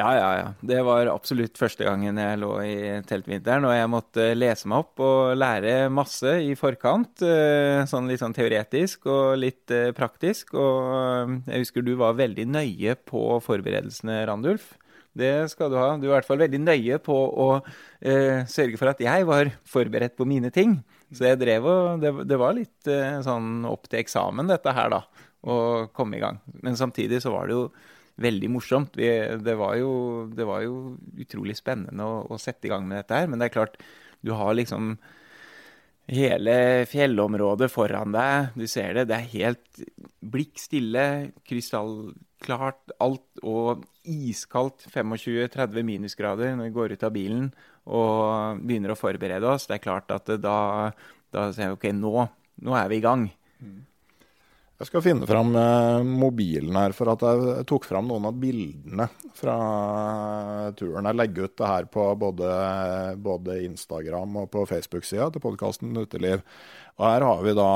Ja, 0.00 0.08
ja, 0.16 0.28
ja. 0.38 0.46
Det 0.64 0.80
var 0.86 1.06
absolutt 1.12 1.58
første 1.60 1.84
gangen 1.84 2.16
jeg 2.18 2.38
lå 2.40 2.50
i 2.64 2.76
teltvinteren. 3.06 3.66
Og 3.68 3.74
jeg 3.76 3.90
måtte 3.92 4.28
lese 4.34 4.70
meg 4.70 4.86
opp 4.86 5.02
og 5.04 5.34
lære 5.36 5.90
masse 5.92 6.32
i 6.46 6.54
forkant. 6.58 7.22
Eh, 7.22 7.82
sånn 7.88 8.08
litt 8.10 8.22
sånn 8.22 8.34
teoretisk 8.34 9.06
og 9.12 9.36
litt 9.42 9.70
eh, 9.74 9.92
praktisk. 9.94 10.56
Og 10.56 10.94
eh, 10.96 11.34
jeg 11.52 11.66
husker 11.66 11.86
du 11.86 11.92
var 12.00 12.16
veldig 12.18 12.48
nøye 12.50 12.96
på 13.08 13.38
forberedelsene, 13.44 14.22
Randulf. 14.30 14.72
Det 15.12 15.32
skal 15.52 15.72
du 15.72 15.76
ha. 15.76 15.90
Du 16.00 16.06
er 16.06 16.10
i 16.10 16.14
hvert 16.14 16.28
fall 16.28 16.40
veldig 16.40 16.60
nøye 16.62 16.98
på 17.04 17.14
å 17.14 17.48
eh, 17.60 18.42
sørge 18.48 18.80
for 18.80 18.92
at 18.92 19.00
jeg 19.04 19.26
var 19.28 19.50
forberedt 19.68 20.16
på 20.16 20.26
mine 20.28 20.50
ting. 20.54 20.78
Så 21.12 21.26
jeg 21.28 21.40
drev 21.42 21.68
og 21.68 22.00
Det, 22.00 22.12
det 22.28 22.38
var 22.40 22.56
litt 22.56 22.88
eh, 22.88 23.20
sånn 23.24 23.66
opp 23.68 23.90
til 23.90 24.00
eksamen, 24.00 24.48
dette 24.48 24.72
her, 24.72 24.92
da. 24.94 25.02
Å 25.42 25.56
komme 25.92 26.16
i 26.16 26.22
gang. 26.22 26.38
Men 26.64 26.78
samtidig 26.78 27.20
så 27.24 27.34
var 27.34 27.50
det 27.50 27.58
jo 27.58 27.66
veldig 28.22 28.50
morsomt. 28.54 28.96
Vi, 28.96 29.08
det, 29.42 29.56
var 29.58 29.76
jo, 29.80 29.92
det, 30.32 30.46
var 30.48 30.62
jo, 30.64 30.94
utrolig 31.20 31.58
spennende 31.58 32.06
å, 32.06 32.22
å, 32.32 32.38
sette 32.40 32.68
i 32.68 32.72
gang 32.72 32.86
med 32.88 33.02
dette 33.02 33.18
her. 33.18 33.28
Men 33.28 33.42
det 33.42 33.50
er 33.50 33.56
klart, 33.58 33.76
du 34.24 34.32
har 34.38 34.54
liksom 34.56 34.94
hele 36.12 36.54
fjellområdet 36.88 37.68
foran 37.72 38.14
deg. 38.14 38.54
Du 38.56 38.64
ser 38.70 38.96
det. 38.96 39.08
Det 39.10 39.18
er 39.18 39.32
helt 39.36 39.82
blikk 40.32 40.60
stille, 40.62 41.04
krystallklart 42.42 42.94
alt. 43.00 43.24
Og 43.42 43.84
iskaldt 44.04 44.86
25-30 44.90 45.82
minusgrader 45.86 46.56
når 46.56 46.64
vi 46.68 46.74
går 46.74 46.92
ut 46.96 47.04
av 47.06 47.12
bilen 47.14 47.52
og 47.86 48.58
begynner 48.62 48.92
å 48.92 48.98
forberede 48.98 49.46
oss. 49.46 49.66
Det 49.66 49.78
er 49.78 49.84
klart 49.84 50.10
at 50.10 50.26
da, 50.40 50.90
da 51.32 51.52
sier 51.52 51.72
vi 51.72 51.78
OK, 51.78 51.88
nå, 51.94 52.26
nå 52.62 52.76
er 52.76 52.88
vi 52.90 52.98
i 52.98 53.04
gang. 53.04 53.28
Mm. 53.62 53.82
Jeg 54.82 54.88
skal 54.88 55.02
finne 55.04 55.26
fram 55.30 55.52
eh, 55.54 56.00
mobilen 56.02 56.74
her, 56.74 56.90
for 56.90 57.12
at 57.12 57.20
jeg 57.22 57.66
tok 57.70 57.84
fram 57.86 58.08
noen 58.10 58.24
av 58.26 58.34
bildene 58.42 59.04
fra 59.38 59.54
turen. 60.74 61.06
Jeg 61.06 61.18
legger 61.20 61.46
ut 61.46 61.54
det 61.60 61.68
her 61.70 61.86
på 61.86 62.06
både, 62.18 62.48
både 63.22 63.60
Instagram 63.68 64.40
og 64.40 64.50
på 64.50 64.64
Facebook-sida 64.66 65.28
til 65.30 65.44
podkasten 65.44 65.94
Uteliv. 65.94 66.42
Og 66.98 67.06
Her 67.06 67.28
har 67.28 67.46
vi 67.46 67.54
da 67.60 67.68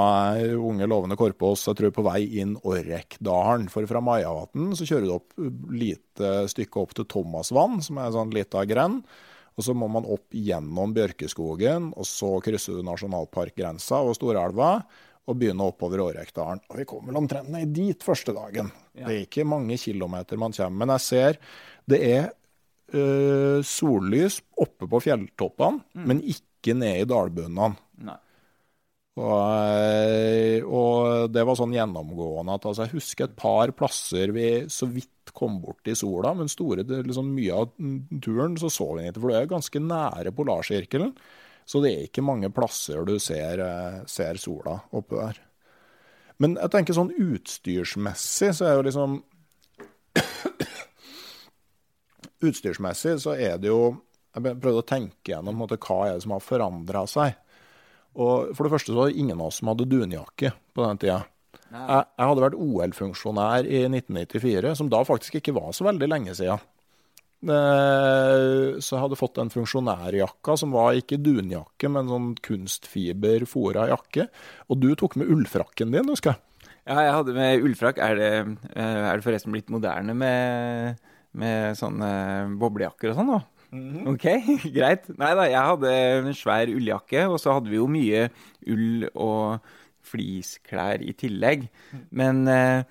unge, 0.59 0.91
lovende 0.91 1.21
Korpås 1.21 1.69
jeg 1.71 1.79
tror 1.79 1.95
på 1.95 2.09
vei 2.09 2.25
inn 2.43 2.59
Orrekdalen. 2.67 3.71
For 3.71 3.87
fra 3.87 4.03
Majavatn 4.03 4.75
så 4.75 4.91
kjører 4.91 5.07
du 5.07 5.17
opp 5.21 5.41
lite 5.79 6.37
stykke 6.51 6.83
opp 6.83 6.99
til 6.99 7.07
Thomasvann, 7.07 7.79
som 7.87 8.03
er 8.03 8.11
en 8.11 8.19
sånn 8.19 8.35
lita 8.35 8.67
grend. 8.67 9.07
Og 9.55 9.63
Så 9.63 9.79
må 9.79 9.87
man 9.89 10.11
opp 10.11 10.35
gjennom 10.35 10.91
Bjørkeskogen, 10.93 11.93
og 11.95 12.05
så 12.05 12.35
krysser 12.43 12.75
du 12.75 12.83
nasjonalparkgrensa 12.91 14.03
og 14.03 14.19
Storelva 14.19 14.81
og 15.27 15.39
begynne 15.39 15.67
oppover 15.67 16.05
Årekdalen. 16.05 16.63
Og 16.71 16.81
vi 16.81 16.87
kom 16.89 17.09
vel 17.09 17.19
omtrent 17.19 17.51
ned 17.53 17.73
dit 17.75 18.03
første 18.07 18.35
dagen. 18.37 18.71
Ja. 18.95 19.09
Det 19.09 19.15
er 19.15 19.25
ikke 19.25 19.47
mange 19.49 19.79
kilometer 19.81 20.39
man 20.41 20.55
kommer. 20.55 20.85
Men 20.85 20.95
jeg 20.95 21.07
ser 21.07 21.41
det 21.91 22.01
er 22.07 22.29
øh, 22.95 23.59
sollys 23.67 24.41
oppe 24.59 24.89
på 24.91 25.03
fjelltoppene, 25.03 25.83
mm. 25.95 26.07
men 26.07 26.23
ikke 26.23 26.77
ned 26.79 27.03
i 27.03 27.11
dalbunnene. 27.11 27.75
Og, 29.17 29.33
øh, 29.33 30.61
og, 30.69 31.31
det 31.33 31.45
var 31.49 31.57
sånn 31.57 31.73
gjennomgående 31.73 32.57
at 32.59 32.67
altså, 32.69 32.85
jeg 32.85 32.99
husker 32.99 33.25
et 33.25 33.39
par 33.39 33.73
plasser 33.73 34.33
vi 34.37 34.49
så 34.69 34.89
vidt 34.91 35.33
kom 35.37 35.57
bort 35.63 35.89
i 35.89 35.95
sola, 35.97 36.35
men 36.37 36.51
store, 36.53 36.85
liksom, 36.85 37.33
mye 37.33 37.57
av 37.57 37.73
turen 38.25 38.59
så 38.61 38.69
så 38.73 38.91
vi 38.97 39.09
ikke, 39.09 39.23
for 39.23 39.33
det 39.33 39.39
er 39.41 39.51
ganske 39.51 39.83
nære 39.83 40.33
polarsirkelen. 40.37 41.15
Så 41.67 41.83
det 41.83 41.93
er 41.93 42.07
ikke 42.07 42.25
mange 42.25 42.51
plasser 42.55 43.03
du 43.07 43.17
ser, 43.23 43.61
eh, 43.63 44.03
ser 44.07 44.39
sola 44.39 44.79
oppe 44.95 45.19
der. 45.19 45.41
Men 46.43 46.55
jeg 46.61 46.73
tenker 46.73 46.95
sånn 46.97 47.11
utstyrsmessig 47.11 48.53
så 48.55 48.69
er 48.69 48.77
jo 48.77 48.85
liksom 48.87 49.17
Utstyrsmessig 52.47 53.17
så 53.25 53.33
er 53.35 53.57
det 53.61 53.71
jo 53.73 53.97
Jeg 54.37 54.59
prøvde 54.61 54.83
å 54.83 54.85
tenke 54.85 55.33
gjennom 55.33 55.57
måte, 55.57 55.79
hva 55.81 56.03
er 56.07 56.19
det 56.19 56.27
som 56.27 56.35
har 56.37 56.43
forandra 56.45 57.07
seg. 57.09 57.39
Og 58.21 58.53
For 58.53 58.67
det 58.67 58.73
første 58.75 58.93
så 58.93 58.99
var 58.99 59.09
det 59.09 59.23
ingen 59.23 59.41
av 59.41 59.49
oss 59.49 59.63
som 59.63 59.71
hadde 59.73 59.89
dunjakke 59.89 60.53
på 60.77 60.85
den 60.85 61.01
tida. 61.01 61.23
Jeg, 61.67 62.05
jeg, 62.05 62.27
hadde 62.29 62.45
vært 62.45 62.59
OL-funksjonær 62.61 63.67
i 63.67 63.81
1994, 63.89 64.75
som 64.77 64.91
da 64.93 65.01
faktisk 65.09 65.41
ikke 65.41 65.57
var 65.57 65.73
så 65.75 65.89
veldig 65.89 66.09
lenge 66.13 66.37
siden. 66.37 66.61
Eh, 67.45 68.79
så 68.81 68.97
jeg 68.97 69.03
hadde 69.03 69.19
fått 69.21 69.39
en 69.43 69.53
funksjonærjakka 69.53 70.57
som 70.59 70.73
var 70.75 70.97
ikke 70.99 71.21
dunjakke, 71.21 71.91
men 71.93 72.09
sånn 72.11 72.31
kunstfiberfora 72.47 73.89
jakke. 73.93 74.29
Og 74.73 74.81
du 74.83 74.91
tok 74.99 75.19
med 75.21 75.31
ullfrakken 75.33 75.93
din, 75.95 76.09
husker 76.13 76.35
jeg. 76.35 76.43
Ja, 76.87 77.03
jeg 77.03 77.15
hadde 77.19 77.35
med 77.37 77.67
ullfrakk. 77.67 77.99
Er 77.99 78.17
det, 78.19 78.33
eh, 78.75 79.03
er 79.11 79.19
det 79.19 79.27
forresten 79.27 79.53
blitt 79.55 79.73
moderne 79.75 80.15
med, 80.15 81.03
med 81.35 81.79
sånne 81.79 82.11
boblejakker 82.61 83.13
og 83.13 83.21
sånn 83.21 83.33
nå? 83.35 83.41
Mm 83.73 83.87
-hmm. 83.93 84.09
Ok, 84.15 84.27
greit. 84.79 85.09
Nei 85.19 85.35
da, 85.35 85.49
jeg 85.51 85.69
hadde 85.71 85.91
en 85.93 86.35
svær 86.35 86.71
ulljakke, 86.71 87.27
og 87.27 87.41
så 87.41 87.53
hadde 87.53 87.71
vi 87.71 87.77
jo 87.77 87.87
mye 87.87 88.31
ull 88.67 89.11
og 89.15 89.59
fleeceklær 90.07 91.03
i 91.03 91.13
tillegg. 91.13 91.69
Mm. 91.93 92.07
Men 92.11 92.49
eh, 92.49 92.85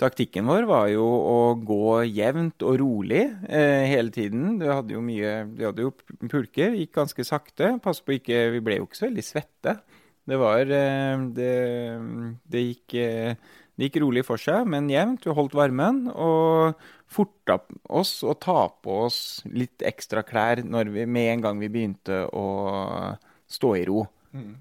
Taktikken 0.00 0.48
vår 0.50 0.64
var 0.66 0.88
jo 0.90 1.04
å 1.06 1.40
gå 1.62 2.00
jevnt 2.08 2.64
og 2.66 2.80
rolig 2.80 3.22
eh, 3.46 3.84
hele 3.86 4.10
tiden. 4.14 4.56
Du 4.58 4.66
hadde 4.66 4.96
jo 4.96 5.02
mye 5.04 5.44
Du 5.54 5.62
hadde 5.68 5.84
jo 5.86 5.92
pulker, 6.30 6.74
gikk 6.74 6.96
ganske 6.96 7.26
sakte. 7.26 7.76
Pass 7.82 8.02
på 8.02 8.16
ikke 8.16 8.48
Vi 8.56 8.62
ble 8.64 8.80
jo 8.80 8.88
ikke 8.88 8.98
så 8.98 9.06
veldig 9.06 9.26
svette. 9.26 9.76
Det 10.26 10.40
var 10.40 10.66
eh, 10.66 11.22
det, 11.36 11.52
det, 12.50 12.64
gikk, 12.72 12.96
eh, 12.98 13.38
det, 13.76 13.86
gikk, 13.86 14.00
rolig 14.02 14.26
for 14.26 14.40
seg, 14.40 14.66
men 14.66 14.90
jevnt. 14.90 15.28
Vi 15.28 15.36
holdt 15.36 15.54
varmen 15.54 16.08
og 16.10 16.80
forta 17.06 17.60
oss 17.86 18.16
å 18.26 18.34
ta 18.34 18.66
på 18.82 18.98
oss 19.06 19.18
litt 19.46 19.84
ekstra 19.86 20.24
klær 20.26 20.64
vi, 20.64 21.06
med 21.06 21.36
en 21.36 21.46
gang 21.46 21.62
vi 21.62 21.70
begynte 21.70 22.24
å 22.34 22.46
stå 23.46 23.76
i 23.78 23.86
ro. 23.86 24.08
Mm. 24.34 24.54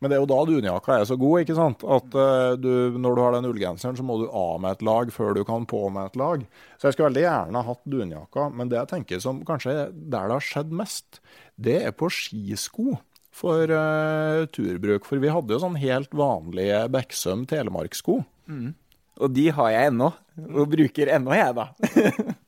Men 0.00 0.12
det 0.12 0.16
er 0.16 0.22
jo 0.22 0.28
da 0.28 0.38
dunjakka 0.44 0.98
er 0.98 1.06
så 1.08 1.16
god, 1.16 1.42
ikke 1.42 1.56
sant? 1.56 1.84
at 1.96 2.16
uh, 2.18 2.52
du, 2.60 2.98
når 3.00 3.16
du 3.16 3.22
har 3.24 3.36
den 3.36 3.48
ullgenseren, 3.48 3.96
så 3.96 4.04
må 4.04 4.18
du 4.20 4.26
av 4.28 4.60
med 4.60 4.76
et 4.76 4.84
lag 4.84 5.12
før 5.14 5.36
du 5.38 5.42
kan 5.48 5.64
på 5.68 5.80
med 5.92 6.10
et 6.10 6.18
lag. 6.20 6.44
Så 6.76 6.88
jeg 6.88 6.96
skulle 6.96 7.10
veldig 7.10 7.24
gjerne 7.24 7.64
hatt 7.70 7.84
dunjakka, 7.88 8.48
men 8.52 8.72
det 8.72 8.80
jeg 8.82 8.92
tenker 8.92 9.22
som 9.24 9.40
kanskje 9.48 9.76
der 9.94 10.28
det 10.28 10.36
har 10.36 10.44
skjedd 10.44 10.74
mest, 10.76 11.20
det 11.56 11.78
er 11.88 11.96
på 11.96 12.10
skisko 12.12 12.98
for 13.36 13.72
uh, 13.72 14.44
turbruk. 14.52 15.08
For 15.08 15.22
vi 15.22 15.32
hadde 15.32 15.56
jo 15.56 15.62
sånn 15.64 15.80
helt 15.80 16.12
vanlige 16.16 16.84
Beksøm 16.92 17.46
telemarkssko. 17.48 18.20
Mm. 18.52 18.74
Og 19.16 19.32
de 19.32 19.46
har 19.56 19.72
jeg 19.72 19.92
ennå, 19.94 20.10
og 20.52 20.72
bruker 20.72 21.08
ennå 21.16 21.36
jeg, 21.36 21.56
da. 21.56 21.70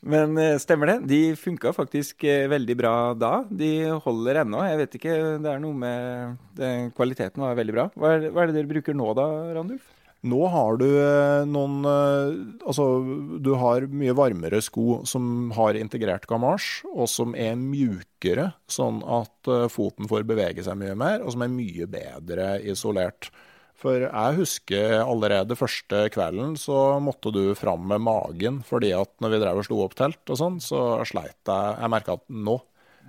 Men 0.00 0.36
eh, 0.40 0.56
stemmer 0.60 0.94
det. 0.94 0.98
De 1.10 1.20
funka 1.36 1.74
faktisk 1.76 2.24
eh, 2.24 2.48
veldig 2.48 2.76
bra 2.78 2.94
da. 3.18 3.32
De 3.50 3.70
holder 4.04 4.42
ennå. 4.44 4.62
Jeg 4.64 4.80
vet 4.80 4.98
ikke, 4.98 5.16
det 5.44 5.50
er 5.52 5.62
noe 5.62 5.76
med 5.76 6.36
det, 6.56 6.74
Kvaliteten 6.96 7.44
var 7.44 7.58
veldig 7.58 7.76
bra. 7.76 7.88
Hva 7.94 8.14
er, 8.16 8.28
hva 8.32 8.44
er, 8.44 8.50
det 8.50 8.60
dere 8.62 8.70
bruker 8.70 8.96
nå 8.96 9.12
da, 9.18 9.26
Randulf? 9.56 9.96
Nå 10.30 10.40
har 10.52 10.76
du 10.76 10.84
eh, 10.86 11.46
noen 11.48 11.78
Altså, 11.88 12.86
du 13.40 13.54
har 13.60 13.86
mye 13.88 14.16
varmere 14.16 14.60
sko 14.64 15.02
som 15.08 15.52
har 15.56 15.76
integrert 15.80 16.26
gamasj, 16.28 16.88
og 16.92 17.08
som 17.08 17.36
er 17.36 17.60
mjukere, 17.60 18.50
sånn 18.72 19.04
at 19.04 19.52
foten 19.72 20.08
får 20.08 20.28
bevege 20.28 20.64
seg 20.64 20.80
mye 20.80 20.96
mer, 20.96 21.24
og 21.24 21.36
som 21.36 21.44
er 21.44 21.52
mye 21.52 21.88
bedre 21.92 22.52
isolert. 22.68 23.32
For 23.80 24.04
jeg 24.04 24.36
husker 24.36 24.98
allerede 25.00 25.56
første 25.56 26.02
kvelden 26.12 26.52
så 26.60 26.98
måtte 27.00 27.32
du 27.32 27.54
fram 27.56 27.86
med 27.88 28.02
magen, 28.04 28.60
fordi 28.66 28.92
at 28.96 29.14
når 29.24 29.32
vi 29.32 29.40
drev 29.40 29.60
og 29.62 29.66
slo 29.66 29.80
opp 29.86 29.96
telt 29.96 30.20
og 30.28 30.36
sånn, 30.36 30.58
så 30.60 31.00
sleit 31.08 31.38
jeg. 31.48 31.78
Jeg 31.80 31.92
merka 31.92 32.18
at 32.18 32.26
nå 32.28 32.58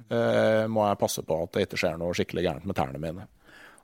eh, 0.08 0.64
må 0.72 0.88
jeg 0.88 1.02
passe 1.02 1.26
på 1.28 1.42
at 1.44 1.54
det 1.58 1.68
ikke 1.68 1.82
skjer 1.84 2.00
noe 2.00 2.16
skikkelig 2.16 2.46
gærent 2.48 2.70
med 2.70 2.80
tærne 2.80 3.04
mine. 3.04 3.28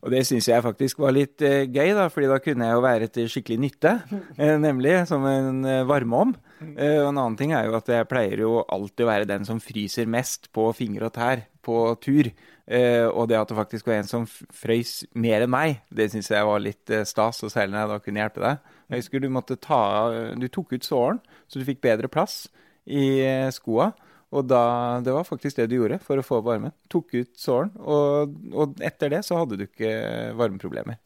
Og 0.06 0.14
det 0.14 0.24
syns 0.30 0.48
jeg 0.48 0.64
faktisk 0.64 1.02
var 1.02 1.16
litt 1.16 1.42
eh, 1.44 1.66
gøy, 1.66 1.92
da, 1.98 2.08
fordi 2.14 2.30
da 2.32 2.40
kunne 2.44 2.70
jeg 2.70 2.78
jo 2.78 2.84
være 2.86 3.10
til 3.12 3.32
skikkelig 3.34 3.60
nytte. 3.66 3.94
Eh, 4.38 4.56
nemlig 4.62 5.00
som 5.10 5.26
en 5.28 5.64
eh, 5.68 5.84
varmeom. 5.90 6.36
Eh, 6.62 7.00
og 7.02 7.12
en 7.12 7.20
annen 7.20 7.38
ting 7.40 7.54
er 7.56 7.68
jo 7.68 7.76
at 7.78 7.90
jeg 7.92 8.08
pleier 8.10 8.42
jo 8.42 8.62
alltid 8.64 9.06
å 9.06 9.10
være 9.10 9.30
den 9.30 9.46
som 9.48 9.62
fryser 9.62 10.10
mest 10.10 10.50
på 10.56 10.70
fingre 10.78 11.10
og 11.10 11.16
tær 11.18 11.44
på 11.66 11.82
tur. 12.04 12.32
Uh, 12.68 13.08
og 13.16 13.30
det 13.32 13.38
at 13.40 13.48
det 13.48 13.56
faktisk 13.56 13.88
var 13.88 14.02
en 14.02 14.10
som 14.10 14.26
frøys 14.28 15.06
mer 15.16 15.46
enn 15.46 15.52
meg, 15.54 15.78
det 15.88 16.10
syns 16.12 16.28
jeg 16.34 16.44
var 16.44 16.60
litt 16.60 16.92
uh, 16.92 17.06
stas. 17.08 17.40
Og 17.46 17.54
særlig 17.54 17.76
når 17.76 17.84
jeg 17.84 17.92
da 17.92 18.00
kunne 18.04 18.24
hjelpe 18.24 18.44
deg. 18.44 18.74
Jeg 18.88 19.04
husker 19.04 19.24
du 19.24 19.30
måtte 19.32 19.60
ta 19.60 19.80
Du 20.40 20.48
tok 20.52 20.76
ut 20.76 20.88
såren, 20.88 21.22
så 21.48 21.60
du 21.60 21.68
fikk 21.68 21.80
bedre 21.84 22.12
plass 22.12 22.46
i 22.88 23.24
skoa. 23.56 23.92
Og 24.36 24.44
da, 24.48 25.00
det 25.04 25.14
var 25.16 25.28
faktisk 25.28 25.60
det 25.60 25.70
du 25.72 25.78
gjorde 25.78 26.02
for 26.04 26.20
å 26.20 26.26
få 26.26 26.42
varmen. 26.44 26.76
Tok 26.92 27.16
ut 27.16 27.32
såren, 27.40 27.72
og, 27.80 28.34
og 28.52 28.82
etter 28.84 29.14
det 29.14 29.22
så 29.28 29.40
hadde 29.40 29.60
du 29.60 29.64
ikke 29.68 29.92
varmeproblemer. 30.40 31.00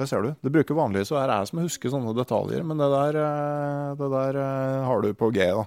Det 0.00 0.06
ser 0.08 0.24
du. 0.24 0.30
Det 0.40 0.52
bruker 0.54 0.78
vanligvis 0.78 1.10
å 1.12 1.18
være 1.18 1.34
jeg 1.36 1.48
som 1.50 1.58
husker 1.60 1.92
sånne 1.92 2.14
detaljer, 2.16 2.62
men 2.64 2.78
det 2.80 2.86
der, 2.88 3.16
eh, 3.20 3.88
det 3.98 4.06
der 4.14 4.38
eh, 4.40 4.84
har 4.88 5.02
du 5.04 5.10
på 5.12 5.28
G. 5.36 5.44
da. 5.44 5.66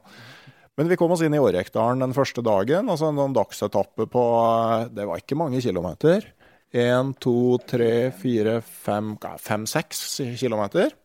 Men 0.73 0.89
vi 0.89 0.97
kom 0.97 1.13
oss 1.13 1.21
inn 1.21 1.35
i 1.37 1.41
Årrekdalen 1.41 2.01
den 2.01 2.15
første 2.17 2.41
dagen. 2.41 2.89
altså 2.89 3.11
En 3.11 3.35
dagsetappe 3.35 4.07
på 4.09 4.23
eh, 4.41 4.87
Det 4.89 5.05
var 5.05 5.21
ikke 5.21 5.37
mange 5.37 5.61
kilometer. 5.61 6.25
Én, 6.73 7.13
to, 7.21 7.59
tre, 7.69 8.09
fire, 8.17 8.57
fem, 8.65 9.13
fem-seks 9.21 10.01
kilometer. 10.41 10.95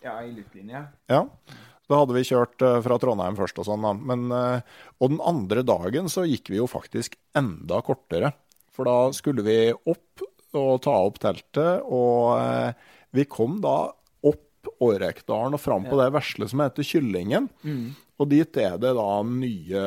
Ja, 0.00 0.16
i 0.24 0.32
luftlinje. 0.32 0.80
Ja. 1.12 1.26
Da 1.88 2.00
hadde 2.00 2.16
vi 2.16 2.24
kjørt 2.24 2.56
fra 2.84 2.96
Trondheim 3.00 3.36
først 3.36 3.60
og 3.60 3.68
sånn, 3.68 3.84
da. 3.84 3.92
Men, 3.92 4.32
og 4.32 5.12
den 5.12 5.20
andre 5.20 5.60
dagen 5.64 6.08
så 6.08 6.24
gikk 6.24 6.48
vi 6.52 6.62
jo 6.62 6.68
faktisk 6.68 7.16
enda 7.36 7.82
kortere. 7.84 8.32
For 8.72 8.88
da 8.88 9.12
skulle 9.16 9.44
vi 9.44 9.58
opp 9.76 10.24
og 10.56 10.82
ta 10.84 10.94
opp 11.04 11.20
teltet. 11.22 11.84
Og 11.84 12.38
eh, 12.38 12.90
vi 13.16 13.26
kom 13.30 13.60
da 13.64 13.90
opp 14.28 14.70
Årrekdalen 14.84 15.56
og 15.56 15.62
fram 15.62 15.88
på 15.88 15.98
det 16.00 16.10
vesle 16.16 16.48
som 16.50 16.62
heter 16.64 16.86
Kyllingen. 16.86 17.48
Mm. 17.62 17.96
Og 18.18 18.30
dit 18.30 18.60
er 18.60 18.78
det 18.80 18.94
da 18.98 19.10
nye 19.26 19.84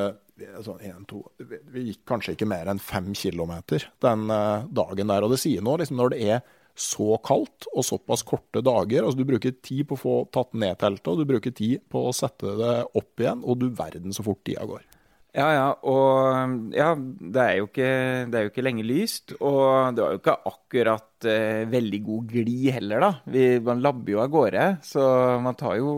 sånn 0.65 0.81
en, 0.87 1.03
to, 1.05 1.19
Vi 1.37 1.83
gikk 1.89 2.05
kanskje 2.09 2.33
ikke 2.33 2.49
mer 2.49 2.69
enn 2.71 2.81
fem 2.81 3.11
kilometer 3.17 3.85
den 4.01 4.25
eh, 4.33 4.65
dagen 4.73 5.11
der. 5.13 5.27
Og 5.27 5.35
det 5.35 5.41
sier 5.43 5.63
noe 5.65 5.81
liksom, 5.81 5.99
når 6.01 6.15
det 6.15 6.25
er 6.37 6.41
så 6.81 7.17
kaldt 7.25 7.67
og 7.75 7.83
såpass 7.85 8.23
korte 8.25 8.63
dager. 8.63 9.03
altså 9.03 9.19
Du 9.19 9.27
bruker 9.27 9.53
tid 9.59 9.85
på 9.89 9.97
å 9.97 10.01
få 10.01 10.15
tatt 10.33 10.55
ned 10.57 10.79
teltet, 10.81 11.11
og 11.11 11.19
du 11.19 11.27
bruker 11.29 11.53
tid 11.53 11.83
på 11.91 12.07
å 12.07 12.15
sette 12.15 12.55
det 12.57 12.75
opp 12.97 13.21
igjen. 13.21 13.43
Og 13.43 13.59
du 13.61 13.69
verden 13.75 14.15
så 14.15 14.25
fort 14.25 14.41
tida 14.47 14.65
går. 14.65 14.85
Ja, 15.31 15.47
ja. 15.55 15.67
Og 15.87 16.73
ja, 16.75 16.89
det 16.97 17.43
er, 17.43 17.53
jo 17.61 17.67
ikke, 17.69 17.91
det 18.27 18.37
er 18.37 18.45
jo 18.45 18.51
ikke 18.51 18.65
lenge 18.65 18.83
lyst. 18.83 19.35
Og 19.39 19.95
det 19.95 20.03
var 20.03 20.15
jo 20.15 20.19
ikke 20.19 20.35
akkurat 20.51 21.27
eh, 21.31 21.63
veldig 21.71 22.01
god 22.07 22.33
glid 22.33 22.67
heller, 22.75 23.05
da. 23.05 23.11
Vi, 23.31 23.45
man 23.63 23.83
labber 23.83 24.15
jo 24.15 24.21
av 24.23 24.33
gårde. 24.33 24.65
Så 24.83 25.05
man 25.43 25.55
tar, 25.59 25.77
jo, 25.79 25.93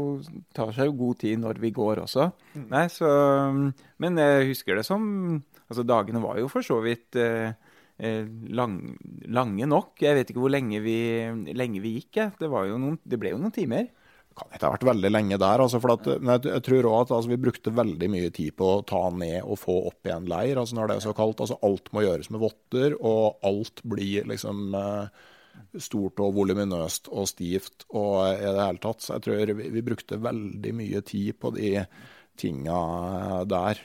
tar 0.54 0.74
seg 0.76 0.92
jo 0.92 1.00
god 1.02 1.22
tid 1.26 1.42
når 1.42 1.62
vi 1.64 1.74
går 1.74 2.04
også. 2.06 2.30
Mm. 2.54 2.68
Nei, 2.76 2.86
så 2.94 3.10
Men 4.04 4.22
jeg 4.22 4.54
husker 4.54 4.78
det 4.78 4.86
som 4.88 5.04
Altså, 5.64 5.86
dagene 5.88 6.20
var 6.22 6.38
jo 6.38 6.50
for 6.52 6.62
så 6.62 6.76
vidt 6.84 7.16
eh, 7.18 7.56
eh 7.98 8.28
lang, 8.54 8.76
lange 9.34 9.66
nok. 9.66 9.96
Jeg 10.04 10.20
vet 10.20 10.30
ikke 10.30 10.44
hvor 10.44 10.54
lenge 10.54 10.84
vi, 10.84 11.00
lenge 11.56 11.82
vi 11.82 11.96
gikk. 11.98 12.20
Ja. 12.20 12.28
Det, 12.38 12.52
noen, 12.52 13.00
det 13.02 13.18
ble 13.18 13.34
jo 13.34 13.42
noen 13.42 13.56
timer 13.56 13.88
kan 14.38 14.50
ikke 14.52 14.68
ha 14.68 14.74
vært 14.76 14.88
veldig 14.92 15.12
lenge 15.12 15.40
der. 15.42 15.64
Altså, 15.66 15.82
for 15.84 15.96
at, 15.96 16.08
men 16.20 16.34
jeg, 16.36 16.46
jeg 16.52 16.66
tror 16.68 16.90
også 16.90 17.04
at 17.04 17.14
altså, 17.18 17.34
Vi 17.34 17.42
brukte 17.44 17.76
veldig 17.82 18.10
mye 18.14 18.32
tid 18.36 18.56
på 18.60 18.70
å 18.70 18.82
ta 18.88 19.04
ned 19.14 19.40
og 19.44 19.60
få 19.62 19.78
opp 19.90 20.10
igjen 20.10 20.30
leir 20.32 20.62
altså, 20.62 20.78
når 20.78 20.90
det 20.90 20.98
er 20.98 21.06
så 21.08 21.14
kaldt. 21.18 21.44
Altså, 21.46 21.60
alt 21.68 21.94
må 21.96 22.06
gjøres 22.06 22.32
med 22.34 22.44
votter, 22.44 22.98
og 23.00 23.46
alt 23.48 23.84
blir 23.94 24.28
liksom 24.32 24.76
eh, 24.80 25.24
stort 25.82 26.22
og 26.24 26.36
voluminøst 26.38 27.10
og 27.14 27.30
stivt 27.30 27.88
og 27.94 28.20
i 28.34 28.44
det 28.44 28.60
hele 28.60 28.84
tatt. 28.84 29.06
Så 29.06 29.18
jeg 29.18 29.28
tror 29.28 29.56
vi, 29.62 29.72
vi 29.78 29.86
brukte 29.86 30.22
veldig 30.22 30.76
mye 30.82 31.04
tid 31.08 31.40
på 31.42 31.54
de 31.58 31.74
tinga 32.40 32.78
der. 33.50 33.82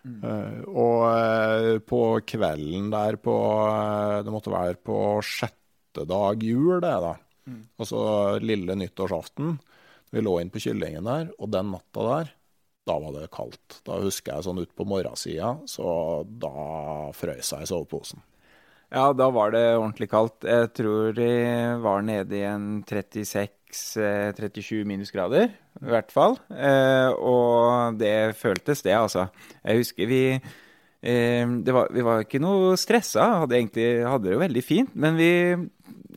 Mm. 0.00 0.20
Uh, 0.24 0.60
og 0.80 1.02
uh, 1.12 1.74
på 1.84 2.02
kvelden 2.24 2.86
der 2.88 3.18
på 3.20 3.34
uh, 3.68 4.22
Det 4.24 4.32
måtte 4.32 4.52
være 4.52 4.78
på 4.80 4.96
sjette 5.20 6.06
dag 6.08 6.40
jul, 6.40 6.78
det, 6.80 6.94
da. 7.04 7.12
Mm. 7.50 7.64
Altså 7.82 8.00
lille 8.40 8.78
nyttårsaften. 8.80 9.58
Vi 10.10 10.22
lå 10.24 10.40
inn 10.40 10.50
på 10.50 10.62
kyllingen 10.62 11.06
der, 11.06 11.30
og 11.38 11.52
den 11.54 11.70
natta 11.70 12.06
der, 12.06 12.32
da 12.88 12.96
var 12.98 13.14
det 13.14 13.28
kaldt. 13.34 13.80
Da 13.86 14.00
husker 14.02 14.34
jeg 14.34 14.46
sånn 14.48 14.62
utpå 14.64 14.86
morgensida, 14.88 15.54
så 15.70 15.86
da 16.26 17.10
frøs 17.16 17.52
jeg 17.54 17.66
i 17.66 17.70
soveposen. 17.70 18.24
Ja, 18.90 19.12
da 19.14 19.28
var 19.30 19.52
det 19.54 19.62
ordentlig 19.76 20.08
kaldt. 20.10 20.42
Jeg 20.42 20.72
tror 20.74 21.12
de 21.14 21.28
var 21.82 22.02
nede 22.02 22.40
i 22.40 22.42
en 22.48 22.80
36-37 22.82 24.00
eh, 24.02 24.88
minusgrader, 24.88 25.52
i 25.78 25.92
hvert 25.92 26.10
fall. 26.10 26.34
Eh, 26.50 27.12
og 27.14 28.00
det 28.00 28.34
føltes, 28.40 28.82
det, 28.82 28.96
altså. 28.98 29.28
Jeg 29.62 29.84
husker 29.84 30.10
vi 30.10 30.24
eh, 30.34 31.46
var, 31.70 31.86
Vi 31.94 32.02
var 32.02 32.26
ikke 32.26 32.42
noe 32.42 32.74
stressa, 32.80 33.44
hadde 33.44 33.60
egentlig 33.60 33.88
hadde 34.02 34.26
det 34.26 34.34
jo 34.34 34.42
veldig 34.42 34.66
fint. 34.66 34.98
Men 34.98 35.14
vi, 35.20 35.32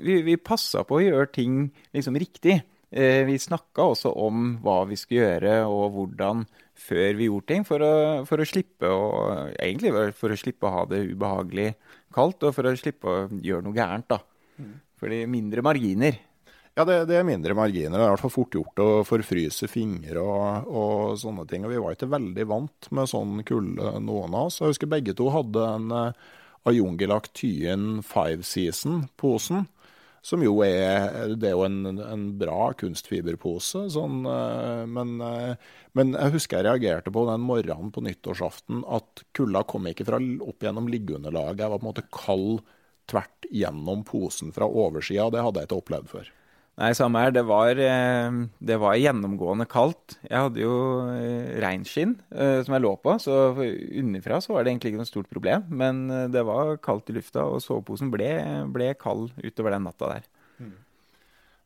vi, 0.01 0.23
vi 0.25 0.41
passa 0.41 0.81
på 0.81 0.97
å 0.97 1.05
gjøre 1.05 1.29
ting 1.35 1.67
liksom 1.93 2.17
riktig. 2.17 2.63
Eh, 2.93 3.23
vi 3.25 3.39
snakka 3.41 3.87
også 3.89 4.11
om 4.21 4.51
hva 4.61 4.83
vi 4.85 4.97
skulle 4.99 5.23
gjøre 5.25 5.53
og 5.65 5.95
hvordan 5.95 6.43
før 6.77 7.15
vi 7.17 7.29
gjorde 7.29 7.49
ting, 7.49 7.63
for 7.65 7.81
å, 7.81 7.93
for 8.29 8.41
å 8.41 8.45
slippe 8.45 8.89
å 8.89 9.07
Egentlig 9.53 9.93
for 10.17 10.33
å 10.33 10.37
slippe 10.37 10.67
å 10.67 10.73
ha 10.75 10.83
det 10.89 10.99
ubehagelig 11.09 11.71
kaldt, 12.13 12.45
og 12.45 12.53
for 12.53 12.69
å 12.69 12.75
slippe 12.77 13.09
å 13.09 13.23
gjøre 13.41 13.65
noe 13.65 13.77
gærent, 13.77 14.09
da. 14.11 14.19
Mm. 14.61 14.77
Fordi 15.01 15.23
mindre 15.29 15.65
marginer. 15.65 16.19
Ja, 16.73 16.85
det, 16.89 16.99
det, 17.09 17.17
er 17.19 17.25
mindre 17.25 17.53
marginer. 17.57 17.97
Det 17.97 18.01
er 18.01 18.07
i 18.07 18.13
hvert 18.15 18.23
fall 18.23 18.33
fort 18.33 18.55
gjort 18.57 18.81
å 18.81 18.87
forfryse 19.05 19.69
fingre 19.69 20.21
og, 20.21 20.69
og, 20.69 21.17
sånne 21.21 21.45
ting. 21.49 21.65
Og 21.65 21.73
vi 21.73 21.81
var 21.81 21.97
ikke 21.97 22.09
veldig 22.13 22.47
vant 22.49 22.89
med 22.93 23.09
sånn 23.09 23.43
kulde, 23.45 23.91
noen 24.01 24.33
av 24.33 24.49
oss. 24.49 24.57
Jeg 24.61 24.73
husker 24.73 24.89
begge 24.89 25.13
to 25.17 25.29
hadde 25.33 25.67
en 25.69 25.93
uh, 25.93 26.31
Ayungelak 26.69 27.29
Tyen 27.37 28.01
Five 28.05 28.45
Season-posen. 28.47 29.67
Som 30.23 30.43
jo 30.45 30.53
er 30.63 31.33
Det 31.35 31.49
er 31.49 31.57
jo 31.57 31.65
en, 31.67 31.99
en 31.99 32.27
bra 32.39 32.71
kunstfiberpose. 32.79 33.87
Sånn, 33.91 34.21
eh, 34.29 34.83
men, 34.87 35.17
eh, 35.19 35.73
men, 35.99 36.13
jeg 36.15 36.37
husker 36.37 36.61
jeg 36.61 36.69
reagerte 36.69 37.11
på 37.11 37.25
den 37.27 37.43
morgenen 37.43 37.91
på 37.91 38.05
nyttårsaften 38.05 38.85
at 38.87 39.25
kulda 39.35 39.65
kom 39.67 39.89
ikke 39.91 40.07
fra 40.07 40.21
opp 40.21 40.63
gjennom 40.63 40.87
liggeunderlaget. 40.91 41.65
Jeg 41.65 41.73
var 41.73 41.81
på 41.81 41.85
en 41.85 41.91
måte 41.91 42.07
kald 42.15 42.63
tvert 43.11 43.49
gjennom 43.51 44.05
posen 44.07 44.55
fra 44.55 44.69
oversida. 44.69 45.27
Det 45.33 45.43
hadde 45.43 45.59
jeg 45.63 45.69
ikke 45.69 45.81
opplevd 45.83 46.09
før. 46.13 46.31
Nei, 46.81 46.89
samme 46.97 47.21
her. 47.21 47.33
Det 47.33 47.43
var, 47.45 47.77
eh, 47.77 48.37
det 48.57 48.77
var, 48.81 48.97
gjennomgående 48.97 49.67
kaldt. 49.69 50.15
Jeg 50.25 50.47
hadde 50.47 50.63
jo 50.63 50.75
eh, 51.05 51.51
reinskinn 51.61 52.15
eh, 52.33 52.63
som 52.65 52.73
jeg 52.73 52.81
lå 52.81 52.95
på, 52.97 53.13
så 53.21 53.35
underfra 53.53 54.39
så 54.41 54.55
var 54.55 54.65
det 54.65 54.73
egentlig 54.73 54.93
ikke 54.93 55.03
noe 55.03 55.11
stort 55.11 55.29
problem. 55.29 55.67
Men 55.69 56.07
det 56.33 56.41
var 56.47 56.79
kaldt 56.81 57.11
i 57.13 57.17
lufta, 57.19 57.45
og 57.45 57.61
soveposen 57.61 58.09
ble, 58.13 58.31
ble 58.73 58.89
kald 58.97 59.29
utover 59.43 59.75
den 59.75 59.85
natta 59.85 60.15
der. 60.15 60.25
Mm. 60.57 60.73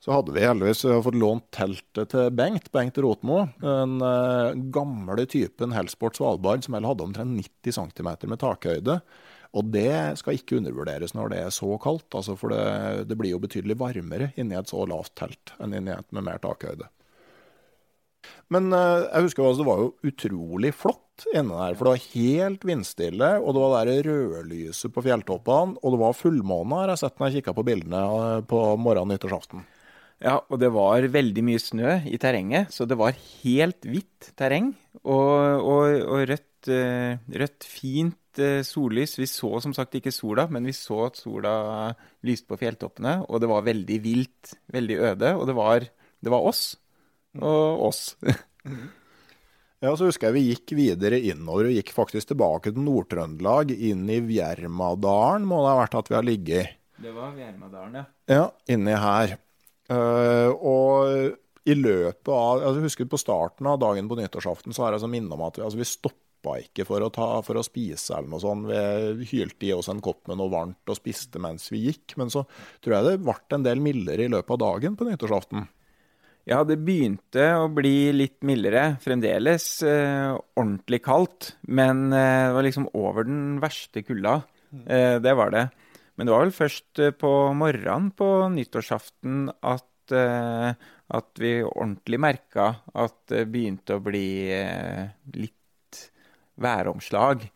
Så 0.04 0.12
hadde 0.12 0.36
vi 0.36 0.44
heldigvis 0.44 0.84
fått 1.06 1.18
lånt 1.18 1.48
teltet 1.56 2.12
til 2.12 2.28
Bengt, 2.36 2.68
Bengt 2.76 3.00
Rotmo. 3.02 3.46
Den 3.64 3.98
gamle 4.76 5.26
typen 5.26 5.74
Helsport 5.76 6.20
Svalbard 6.20 6.68
som 6.68 6.76
hadde 6.78 7.08
omtrent 7.08 7.40
90 7.40 7.80
cm 7.80 8.12
med 8.28 8.44
takhøyde. 8.44 9.00
Og 9.56 9.72
det 9.72 10.20
skal 10.20 10.38
ikke 10.38 10.60
undervurderes 10.60 11.16
når 11.16 11.32
det 11.32 11.40
er 11.46 11.56
så 11.56 11.78
kaldt, 11.82 12.10
altså 12.12 12.36
for 12.40 12.54
det, 12.54 13.08
det, 13.08 13.18
blir 13.20 13.36
jo 13.36 13.42
betydelig 13.44 13.78
varmere 13.80 14.32
inni 14.36 14.58
et 14.58 14.70
så 14.72 14.84
lavt 14.90 15.16
telt 15.20 15.56
enn 15.64 15.76
inni 15.78 15.96
et 15.96 16.16
med 16.16 16.28
mer 16.28 16.42
takhøyde. 16.44 16.90
Men 18.54 18.72
eh, 18.76 19.06
jeg 19.08 19.28
husker 19.28 19.46
altså, 19.46 19.64
det 19.64 19.70
var 19.70 19.84
jo 19.84 20.12
utrolig 20.12 20.74
flott 20.76 21.28
inne 21.34 21.56
der. 21.56 21.78
For 21.78 21.88
det 21.88 21.94
var 21.94 22.12
helt 22.14 22.68
vindstille, 22.68 23.32
og 23.42 23.56
det 23.56 23.64
var 23.64 23.90
det 23.90 23.98
rødlyset 24.08 24.94
på 24.94 25.04
fjelltoppene. 25.06 25.80
Og 25.82 25.96
det 25.96 26.02
var 26.04 26.20
fullmåne, 26.20 26.84
har 26.84 26.94
jeg 26.94 27.04
sett 27.04 27.18
når 27.18 27.30
jeg 27.30 27.42
kikka 27.42 27.56
på 27.58 27.66
bildene 27.68 28.04
eh, 28.04 28.46
på 28.48 28.62
morgenen 28.80 29.16
nyttårsaften. 29.16 29.66
Ja, 30.24 30.40
og 30.50 30.58
det 30.58 30.72
var 30.74 31.06
veldig 31.14 31.44
mye 31.46 31.62
snø 31.62 32.00
i 32.10 32.18
terrenget, 32.18 32.72
så 32.74 32.88
det 32.90 32.98
var 32.98 33.14
helt 33.44 33.86
hvitt 33.86 34.32
terreng. 34.40 34.72
Og, 35.04 35.62
og, 35.62 35.92
og 36.08 36.24
rødt, 36.32 36.70
eh, 36.74 37.20
rødt, 37.38 37.68
fint 37.70 38.18
Eh, 38.40 38.62
sollys. 38.66 39.18
Vi 39.20 39.28
så 39.30 39.50
som 39.64 39.74
sagt 39.76 39.98
ikke 39.98 40.14
sola, 40.14 40.48
men 40.52 40.68
vi 40.68 40.76
så 40.76 41.08
at 41.08 41.20
sola 41.20 41.54
lyste 42.26 42.50
på 42.50 42.60
fjelltoppene. 42.62 43.20
Og 43.28 43.42
det 43.42 43.50
var 43.52 43.66
veldig 43.66 43.98
vilt, 44.04 44.54
veldig 44.74 45.00
øde. 45.12 45.34
Og 45.40 45.48
det 45.50 45.58
var, 45.58 45.88
det 46.22 46.34
var 46.34 46.48
oss 46.52 46.64
og 47.38 47.88
oss. 47.90 48.02
ja, 49.84 49.92
så 49.92 50.08
husker 50.08 50.30
jeg 50.30 50.38
vi 50.38 50.46
gikk 50.52 50.76
videre 50.78 51.20
innover 51.22 51.70
og 51.70 51.76
gikk 51.78 51.92
faktisk 51.94 52.32
tilbake 52.32 52.74
til 52.74 52.86
Nord-Trøndelag, 52.86 53.74
inn 53.74 54.08
i 54.10 54.22
Vjermadalen, 54.26 55.46
må 55.46 55.62
det 55.62 55.74
ha 55.74 55.82
vært 55.84 56.00
at 56.00 56.10
vi 56.10 56.18
har 56.18 56.26
ligget. 56.26 56.78
Det 56.98 57.14
var 57.14 57.36
Vjermadalen, 57.38 58.00
ja. 58.00 58.08
Ja, 58.40 58.48
inni 58.74 58.96
her. 58.98 59.36
Uh, 59.88 60.50
og 60.58 61.36
i 61.68 61.76
løpet 61.78 62.32
av 62.32 62.60
altså 62.60 62.82
Husker 62.84 63.08
på 63.08 63.20
starten 63.22 63.70
av 63.70 63.78
dagen 63.80 64.10
på 64.10 64.18
nyttårsaften 64.20 64.76
så 64.76 64.84
er 64.84 64.96
jeg 64.96 65.04
så 65.06 65.10
minne 65.12 65.32
om 65.32 65.46
at 65.46 65.60
vi, 65.60 65.64
altså 65.64 65.80
vi 65.80 65.88
stoppa 65.88 66.27
stoppa 66.48 66.62
ikke 66.64 66.86
for 66.88 67.04
å, 67.04 67.10
ta, 67.12 67.28
for 67.44 67.60
å 67.60 67.66
spise 67.66 68.16
eller 68.16 68.30
noe 68.32 68.42
sånt. 68.42 68.68
Vi 69.20 69.28
hylte 69.32 69.68
i 69.68 69.74
oss 69.74 69.90
en 69.90 70.02
kopp 70.02 70.28
med 70.28 70.40
noe 70.40 70.52
varmt 70.52 70.88
og 70.88 70.98
spiste 70.98 71.40
mens 71.40 71.70
vi 71.72 71.88
gikk. 71.88 72.16
Men 72.18 72.30
så 72.30 72.46
tror 72.82 72.98
jeg 72.98 73.08
det 73.08 73.18
ble 73.24 73.36
en 73.56 73.66
del 73.66 73.82
mildere 73.82 74.26
i 74.26 74.32
løpet 74.32 74.54
av 74.56 74.62
dagen 74.64 74.96
på 74.96 75.08
nyttårsaften. 75.08 75.68
Ja, 76.48 76.62
det 76.64 76.80
begynte 76.80 77.50
å 77.60 77.68
bli 77.68 78.14
litt 78.16 78.40
mildere. 78.48 78.96
Fremdeles 79.04 79.82
eh, 79.84 80.32
ordentlig 80.56 81.02
kaldt. 81.04 81.58
Men 81.68 82.08
eh, 82.14 82.48
det 82.48 82.56
var 82.56 82.68
liksom 82.68 82.88
over 82.96 83.28
den 83.28 83.60
verste 83.60 84.06
kulda. 84.08 84.40
Eh, 84.86 85.18
det 85.20 85.36
var 85.36 85.52
det. 85.52 85.68
Men 86.16 86.28
det 86.28 86.34
var 86.34 86.46
vel 86.46 86.56
først 86.56 87.04
eh, 87.04 87.12
på 87.12 87.34
morgenen 87.52 88.14
på 88.16 88.30
nyttårsaften 88.56 89.50
at, 89.60 90.16
eh, 90.16 90.72
at 91.20 91.44
vi 91.44 91.54
ordentlig 91.68 92.22
merka 92.24 92.72
at 92.96 93.20
det 93.34 93.44
begynte 93.52 94.00
å 94.00 94.06
bli 94.08 94.28
eh, 94.56 95.12
litt 95.36 95.57
væromslag. 96.62 97.48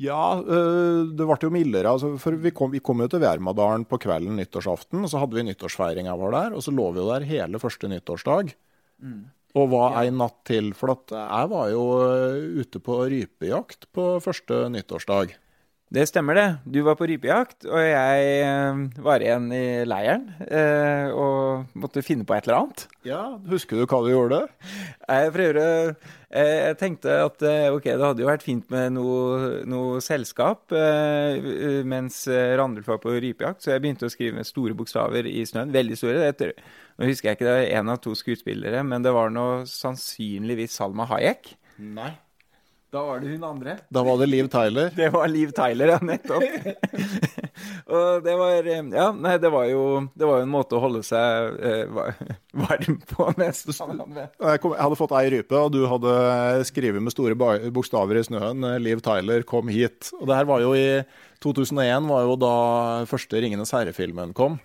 Ja, 0.00 0.40
øh, 0.40 1.10
det 1.12 1.26
ble 1.28 1.36
jo 1.42 1.50
mildere. 1.52 1.92
Altså, 1.92 2.14
for 2.20 2.38
vi 2.40 2.52
kom, 2.56 2.70
vi 2.72 2.80
kom 2.80 3.02
jo 3.04 3.08
til 3.12 3.20
Værmadalen 3.20 3.84
på 3.84 3.98
kvelden 4.00 4.38
nyttårsaften, 4.40 5.02
og 5.04 5.12
så 5.12 5.20
hadde 5.20 5.36
vi 5.36 5.44
nyttårsfeiringa 5.44 6.14
vår 6.16 6.36
der. 6.36 6.56
Og 6.56 6.64
så 6.64 6.72
lå 6.72 6.86
vi 6.94 7.02
jo 7.02 7.10
der 7.10 7.26
hele 7.28 7.60
første 7.60 7.90
nyttårsdag. 7.92 8.54
Og 9.60 9.68
var 9.72 9.98
ei 10.00 10.12
natt 10.14 10.38
til. 10.48 10.72
For 10.78 10.94
jeg 11.10 11.52
var 11.52 11.68
jo 11.72 11.84
øh, 12.06 12.60
ute 12.62 12.80
på 12.80 13.02
rypejakt 13.10 13.90
på 13.92 14.14
første 14.24 14.68
nyttårsdag. 14.72 15.36
Det 15.90 16.04
stemmer 16.06 16.36
det. 16.38 16.46
Du 16.70 16.84
var 16.86 16.94
på 16.94 17.06
rypejakt, 17.10 17.64
og 17.66 17.80
jeg 17.82 18.26
eh, 18.46 18.82
var 19.02 19.24
igjen 19.24 19.48
i 19.50 19.82
leiren 19.90 20.28
eh, 20.46 21.10
og 21.10 21.72
måtte 21.82 22.04
finne 22.06 22.22
på 22.22 22.36
et 22.36 22.46
eller 22.46 22.60
annet. 22.60 22.84
Ja, 23.08 23.22
Husker 23.50 23.80
du 23.80 23.88
hva 23.90 23.98
du 24.04 24.12
gjorde? 24.12 24.38
Jeg 25.08 25.32
prøver 25.34 25.58
å 25.58 25.66
eh, 25.88 26.52
Jeg 26.68 26.78
tenkte 26.78 27.16
at 27.24 27.42
ok, 27.74 27.90
det 27.90 28.06
hadde 28.06 28.22
jo 28.22 28.30
vært 28.30 28.46
fint 28.46 28.70
med 28.70 28.94
noe, 29.00 29.50
noe 29.66 29.98
selskap 30.04 30.70
eh, 30.78 31.82
mens 31.82 32.22
Randulf 32.30 32.86
var 32.94 33.02
på 33.02 33.18
rypejakt, 33.18 33.66
så 33.66 33.74
jeg 33.74 33.82
begynte 33.82 34.06
å 34.06 34.14
skrive 34.14 34.38
med 34.38 34.46
store 34.46 34.78
bokstaver 34.78 35.26
i 35.26 35.42
snøen. 35.42 35.74
Veldig 35.74 35.98
store. 35.98 36.30
Det 36.38 36.52
nå 37.00 37.10
husker 37.10 37.32
jeg 37.32 37.40
ikke 37.40 37.50
det 37.50 37.58
var 37.58 37.78
én 37.82 37.90
av 37.90 37.98
to 38.04 38.14
skuespillere, 38.14 38.86
men 38.86 39.02
det 39.02 39.10
var 39.16 39.34
nå 39.34 39.64
sannsynligvis 39.66 40.78
Salma 40.78 41.10
Hayek. 41.10 41.56
Nei. 41.82 42.12
Da 42.90 43.02
var 43.06 43.20
det 43.22 43.28
hun 43.30 43.44
andre. 43.46 43.76
Da 43.88 44.02
var 44.02 44.18
det 44.18 44.26
Liv 44.26 44.48
Tyler. 44.50 44.90
Det 44.96 45.10
var 45.14 45.28
Liv 45.30 45.52
Tyler, 45.54 45.92
ja, 45.94 45.98
nettopp. 46.02 46.42
og 47.94 48.24
det 48.24 48.34
var 48.40 48.66
Ja, 48.66 49.06
nei, 49.14 49.36
det 49.38 49.50
var 49.52 49.68
jo 49.70 49.82
Det 50.18 50.26
var 50.26 50.40
jo 50.40 50.46
en 50.46 50.50
måte 50.50 50.74
å 50.74 50.82
holde 50.82 51.02
seg 51.06 51.60
eh, 51.62 52.00
varm 52.64 52.98
på, 53.12 53.28
nesten. 53.38 53.76
Jeg, 53.76 54.62
kom, 54.62 54.74
jeg 54.74 54.82
hadde 54.82 54.98
fått 54.98 55.14
ei 55.20 55.30
rype, 55.36 55.54
og 55.60 55.70
du 55.76 55.84
hadde 55.90 56.14
skrevet 56.66 57.04
med 57.04 57.14
store 57.14 57.38
bokstaver 57.70 58.18
i 58.18 58.26
snøen. 58.26 58.66
Liv 58.82 59.02
Tyler, 59.06 59.46
kom 59.46 59.70
hit. 59.70 60.10
Og 60.18 60.26
det 60.26 60.40
her 60.40 60.50
var 60.50 60.64
jo 60.64 60.74
i 60.74 61.02
2001, 61.44 62.10
var 62.10 62.26
jo 62.26 62.36
da 62.42 62.54
første 63.08 63.38
Ringenes 63.40 63.70
herre-filmen 63.76 64.34
kom. 64.36 64.58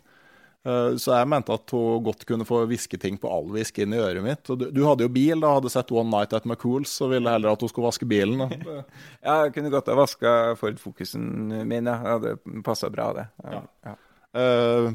Eh, 0.66 0.96
så 0.98 1.14
jeg 1.14 1.30
mente 1.30 1.54
at 1.54 1.74
hun 1.76 2.02
godt 2.08 2.24
kunne 2.26 2.46
få 2.48 2.64
hviske 2.66 2.98
ting 3.02 3.20
på 3.22 3.30
alvisk 3.30 3.78
inn 3.84 3.94
i 3.94 4.02
øret 4.02 4.26
mitt. 4.26 4.48
Du, 4.50 4.66
du, 4.74 4.82
hadde 4.88 5.06
jo 5.06 5.12
bil, 5.14 5.38
da 5.44 5.54
hadde 5.60 5.70
sett 5.74 5.94
One 5.94 6.10
Night 6.10 6.34
at 6.34 6.48
McCools, 6.50 6.90
så 6.90 7.10
ville 7.12 7.30
heller 7.30 7.54
at 7.54 7.62
hun 7.62 7.70
skulle 7.70 7.90
vaske 7.92 8.08
bilen. 8.10 8.42
ja, 9.26 9.44
jeg 9.46 9.54
kunne 9.58 9.74
godt 9.74 9.92
ha 9.92 10.00
vaska 10.00 10.32
Ford 10.58 10.82
Focusen 10.82 11.28
min, 11.70 11.92
ja. 11.92 12.18
Det 12.24 12.40
passa 12.66 12.90
bra, 12.94 13.12
det. 13.18 13.28
Ja. 13.46 13.62
Ja. 13.86 13.96
Uh, 14.36 14.90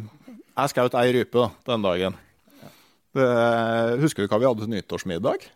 jeg 0.58 0.72
skjøt 0.74 0.98
ei 1.00 1.14
rype 1.14 1.38
da, 1.38 1.46
den 1.70 1.86
dagen. 1.86 2.18
Uh, 3.16 3.96
husker 4.02 4.26
du 4.26 4.30
hva 4.30 4.40
vi 4.42 4.48
hadde 4.50 4.66
til 4.66 4.74
nyttårsmiddag? 4.74 5.46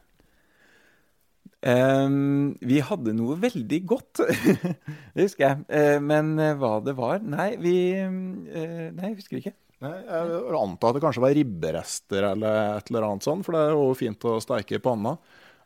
Um, 1.64 2.54
vi 2.60 2.78
hadde 2.84 3.14
noe 3.16 3.38
veldig 3.40 3.82
godt, 3.88 4.22
det 4.22 5.24
husker 5.26 5.48
jeg. 5.48 5.66
Uh, 5.68 5.98
men 6.04 6.36
hva 6.60 6.76
det 6.84 6.92
var 6.98 7.22
Nei, 7.24 7.54
vi 7.58 7.76
Nei, 8.04 9.10
jeg 9.10 9.18
husker 9.18 9.42
ikke. 9.42 9.56
Nei, 9.82 9.94
jeg 10.06 10.58
antar 10.58 10.92
at 10.92 10.96
det 10.96 11.02
kanskje 11.02 11.24
var 11.24 11.34
ribberester 11.36 12.28
eller 12.30 12.76
et 12.78 12.92
eller 12.92 13.08
annet 13.08 13.26
sånt, 13.26 13.46
for 13.46 13.56
det 13.56 13.64
er 13.64 13.74
jo 13.74 13.88
fint 13.98 14.28
å 14.30 14.36
steike 14.42 14.78
i 14.78 14.82
panna. 14.84 15.16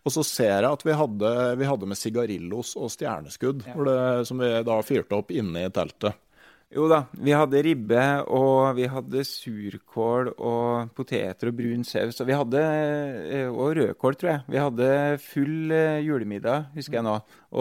Og 0.07 0.15
så 0.15 0.25
ser 0.25 0.63
jeg 0.63 0.71
at 0.71 0.85
vi 0.87 0.95
hadde, 0.97 1.33
vi 1.61 1.69
hadde 1.69 1.89
med 1.91 1.99
sigarillos 2.01 2.73
og 2.81 2.89
stjerneskudd, 2.95 3.67
ja. 3.69 3.77
det, 3.91 4.01
som 4.31 4.41
vi 4.41 4.51
da 4.65 4.79
fyrte 4.87 5.19
opp 5.19 5.35
inne 5.35 5.67
i 5.67 5.73
teltet. 5.75 6.17
Jo 6.69 6.85
da, 6.85 6.99
vi 7.17 7.33
hadde 7.33 7.63
ribbe, 7.65 8.01
og 8.29 8.75
vi 8.77 8.85
hadde 8.93 9.23
surkål 9.25 10.35
og 10.37 10.91
poteter 10.97 11.49
og 11.49 11.55
brun 11.57 11.87
saus. 11.89 12.19
Og 12.21 12.29
vi 12.29 12.37
hadde 12.37 12.61
eh, 12.61 13.49
Og 13.49 13.73
rødkål, 13.79 14.19
tror 14.21 14.31
jeg. 14.35 14.43
Vi 14.53 14.61
hadde 14.61 14.91
full 15.25 15.73
eh, 15.73 16.03
julemiddag, 16.05 16.69
husker 16.75 16.99
jeg 16.99 17.07
nå. 17.07 17.15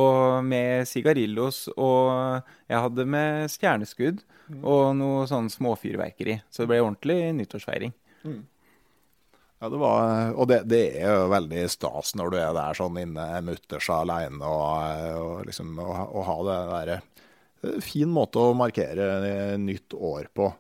Og 0.04 0.44
med 0.44 0.90
sigarillos, 0.92 1.70
og 1.78 2.44
jeg 2.68 2.84
hadde 2.84 3.08
med 3.08 3.48
stjerneskudd 3.54 4.26
og 4.60 4.84
noe 5.00 5.24
sånn 5.32 5.48
småfyrverkeri. 5.52 6.42
Så 6.52 6.66
det 6.66 6.74
ble 6.74 6.84
ordentlig 6.84 7.32
nyttårsfeiring. 7.40 7.96
Mm. 8.28 8.42
Ja, 9.58 9.70
det 9.72 9.80
var, 9.82 10.34
og 10.36 10.52
det, 10.52 10.60
det, 10.70 10.82
er 11.00 11.16
jo 11.16 11.30
veldig 11.32 11.64
stas 11.72 12.12
når 12.20 12.34
du 12.34 12.38
er 12.42 12.52
der 12.54 12.76
sånn 12.78 13.00
inne 13.02 13.24
mutters 13.42 13.88
alene 13.90 14.44
og, 14.46 15.16
og 15.24 15.48
liksom 15.48 15.80
å 15.80 16.26
ha 16.28 16.36
det 16.46 16.58
derre 16.74 17.00
fin 17.84 18.10
måte 18.12 18.42
å 18.42 18.56
markere 18.58 19.58
nytt 19.62 19.96
år 19.98 20.32
på. 20.36 20.52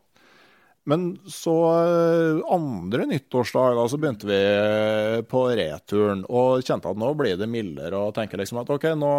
Men 0.87 1.17
så 1.27 1.53
eh, 1.75 2.53
andre 2.53 3.05
nyttårsdag 3.09 3.73
da, 3.75 3.83
så 3.91 3.97
begynte 3.99 4.27
vi 4.29 4.37
eh, 4.39 5.17
på 5.27 5.41
returen 5.59 6.21
og 6.31 6.63
kjente 6.63 6.87
at 6.87 7.01
nå 7.01 7.09
blir 7.19 7.35
det 7.35 7.49
mildere. 7.51 7.99
Og 7.99 8.15
tenker 8.15 8.39
liksom 8.39 8.61
at 8.61 8.71
OK, 8.71 8.87
nå, 8.95 9.09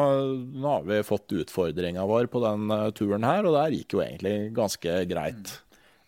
nå 0.63 0.71
har 0.71 0.87
vi 0.89 1.03
fått 1.05 1.35
utfordringa 1.43 2.07
vår 2.09 2.31
på 2.33 2.41
den 2.47 2.73
eh, 2.73 2.87
turen 2.97 3.27
her, 3.29 3.45
og 3.45 3.59
det 3.59 3.83
gikk 3.83 3.99
jo 3.99 4.03
egentlig 4.07 4.35
ganske 4.57 4.97
greit. 5.13 5.53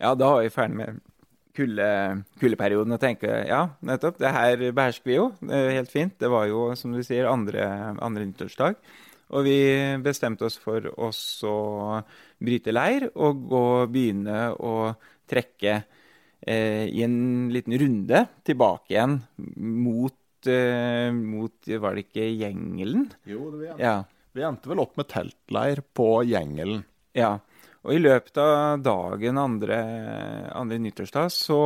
Ja, 0.01 0.15
da 0.17 0.33
var 0.33 0.47
vi 0.47 0.55
ferdig 0.55 0.81
med 0.81 1.05
kulde, 1.61 1.91
kuldeperioden 2.41 2.97
og 2.97 3.03
tenker 3.05 3.45
ja, 3.45 3.61
nettopp, 3.85 4.17
det 4.23 4.33
her 4.33 4.65
behersker 4.65 5.13
vi 5.13 5.19
jo. 5.19 5.29
Det 5.45 5.61
er 5.61 5.77
helt 5.77 5.93
fint. 5.93 6.17
Det 6.25 6.33
var 6.33 6.49
jo, 6.49 6.71
som 6.73 6.97
du 6.97 7.05
sier, 7.05 7.29
andre, 7.29 7.69
andre 8.01 8.31
nyttårsdag. 8.31 8.81
Og 9.31 9.47
vi 9.47 9.59
bestemte 10.03 10.47
oss 10.49 10.59
for 10.59 10.89
å 10.91 11.11
bryte 12.43 12.75
leir 12.75 13.11
og 13.15 13.45
gå, 13.51 13.67
begynne 13.93 14.49
å 14.59 14.93
trekke 15.31 15.77
eh, 15.77 16.87
i 16.91 17.05
en 17.07 17.51
liten 17.55 17.77
runde 17.79 18.25
tilbake 18.47 18.97
igjen 18.97 19.21
mot, 19.57 20.19
eh, 20.51 21.13
mot 21.15 21.71
Var 21.71 21.95
det 21.95 22.07
ikke 22.09 22.27
Gjengelen? 22.27 23.07
Jo, 23.29 23.53
det 23.53 23.63
vi 23.63 23.71
endte, 23.71 23.85
ja. 23.85 23.95
vi 24.35 24.47
endte 24.49 24.73
vel 24.73 24.83
opp 24.83 24.99
med 24.99 25.11
teltleir 25.13 25.85
på 25.95 26.11
Gjengelen. 26.27 26.83
Ja. 27.15 27.37
Og 27.81 27.95
i 27.97 28.03
løpet 28.03 28.37
av 28.43 28.83
dagen 28.85 29.39
andre, 29.41 29.77
andre 30.53 30.77
nyttårsdag 30.83 31.31
så 31.33 31.61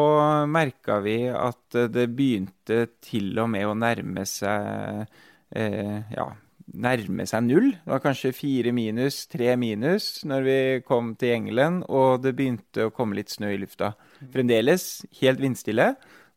merka 0.47 1.01
vi 1.03 1.17
at 1.33 1.75
det 1.91 2.07
begynte 2.15 2.85
til 3.03 3.33
og 3.43 3.51
med 3.51 3.67
å 3.67 3.75
nærme 3.75 4.23
seg 4.29 5.09
eh, 5.51 6.13
ja, 6.15 6.29
nærme 6.73 7.27
seg 7.29 7.45
null. 7.47 7.71
Det 7.77 7.93
var 7.93 8.03
kanskje 8.03 8.33
fire 8.37 8.73
minus, 8.75 9.25
tre 9.31 9.55
minus 9.61 10.25
når 10.29 10.47
vi 10.47 10.59
kom 10.87 11.13
til 11.21 11.35
Engelen, 11.37 11.83
og 11.89 12.25
det 12.25 12.35
begynte 12.39 12.89
å 12.89 12.95
komme 12.95 13.19
litt 13.19 13.33
snø 13.35 13.53
i 13.55 13.61
lufta. 13.61 13.93
Fremdeles 14.35 15.05
helt 15.21 15.43
vindstille, 15.43 15.93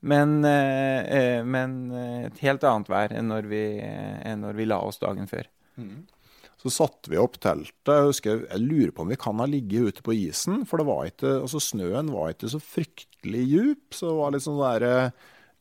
men, 0.08 0.44
eh, 0.46 1.00
eh 1.18 1.46
men 1.46 1.80
eh, 1.92 2.28
et 2.28 2.44
helt 2.44 2.64
annet 2.68 2.92
vær 2.92 3.16
enn 3.16 3.32
når 3.32 3.50
vi, 3.50 3.64
enn 3.82 4.44
når 4.46 4.60
vi 4.60 4.70
la 4.70 4.82
oss 4.84 5.02
dagen 5.02 5.30
før. 5.30 5.50
Mm. 5.78 6.06
Så 6.58 6.72
satte 6.74 7.12
vi 7.12 7.20
opp 7.22 7.38
teltet. 7.40 7.86
Jeg, 7.86 8.10
husker, 8.10 8.44
jeg 8.50 8.62
lurer 8.66 8.92
på 8.92 9.06
om 9.06 9.12
vi 9.14 9.20
kan 9.22 9.40
ha 9.42 9.46
ligget 9.50 9.90
ute 9.90 10.06
på 10.06 10.16
isen, 10.18 10.66
for 10.66 10.82
var 10.86 11.10
ikke, 11.10 11.40
altså 11.44 11.62
snøen 11.62 12.10
var 12.14 12.34
ikke 12.34 12.50
så 12.50 12.62
fryktelig 12.62 13.44
djup. 13.46 13.84
Så 13.94 14.10
det 14.10 14.18
var 14.18 14.34
litt 14.34 14.46
sånn 14.46 14.62
derre 14.62 14.96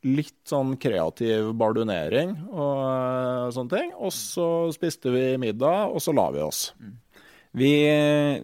litt 0.06 0.46
sånn 0.48 0.76
kreativ 0.80 1.50
bardunering 1.58 2.34
og 2.50 2.76
uh, 2.82 3.48
sånne 3.54 3.72
ting. 3.72 3.90
Og 3.98 4.12
så 4.14 4.46
spiste 4.74 5.12
vi 5.14 5.24
middag, 5.42 5.90
og 5.90 6.02
så 6.02 6.14
la 6.16 6.28
vi 6.34 6.44
oss. 6.44 6.68
Vi, 7.56 7.72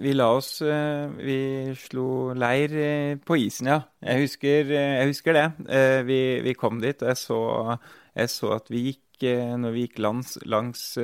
vi 0.00 0.12
la 0.16 0.30
oss 0.32 0.54
uh, 0.64 1.12
Vi 1.20 1.36
slo 1.76 2.32
leir 2.38 2.72
uh, 2.72 3.20
på 3.20 3.38
isen, 3.44 3.70
ja. 3.72 3.82
Jeg 4.00 4.26
husker, 4.26 4.72
jeg 4.72 5.10
husker 5.10 5.38
det. 5.38 5.46
Vi, 6.08 6.20
vi, 6.46 6.56
kom 6.58 6.80
dit, 6.82 7.02
og 7.04 7.12
jeg 7.12 7.20
så, 7.20 7.40
jeg 8.16 8.32
så 8.32 8.54
at 8.58 8.72
vi 8.72 8.86
gikk 8.90 9.26
Når 9.62 9.74
vi 9.74 9.86
gikk 9.86 10.00
langs, 10.02 10.34
langs 10.50 10.96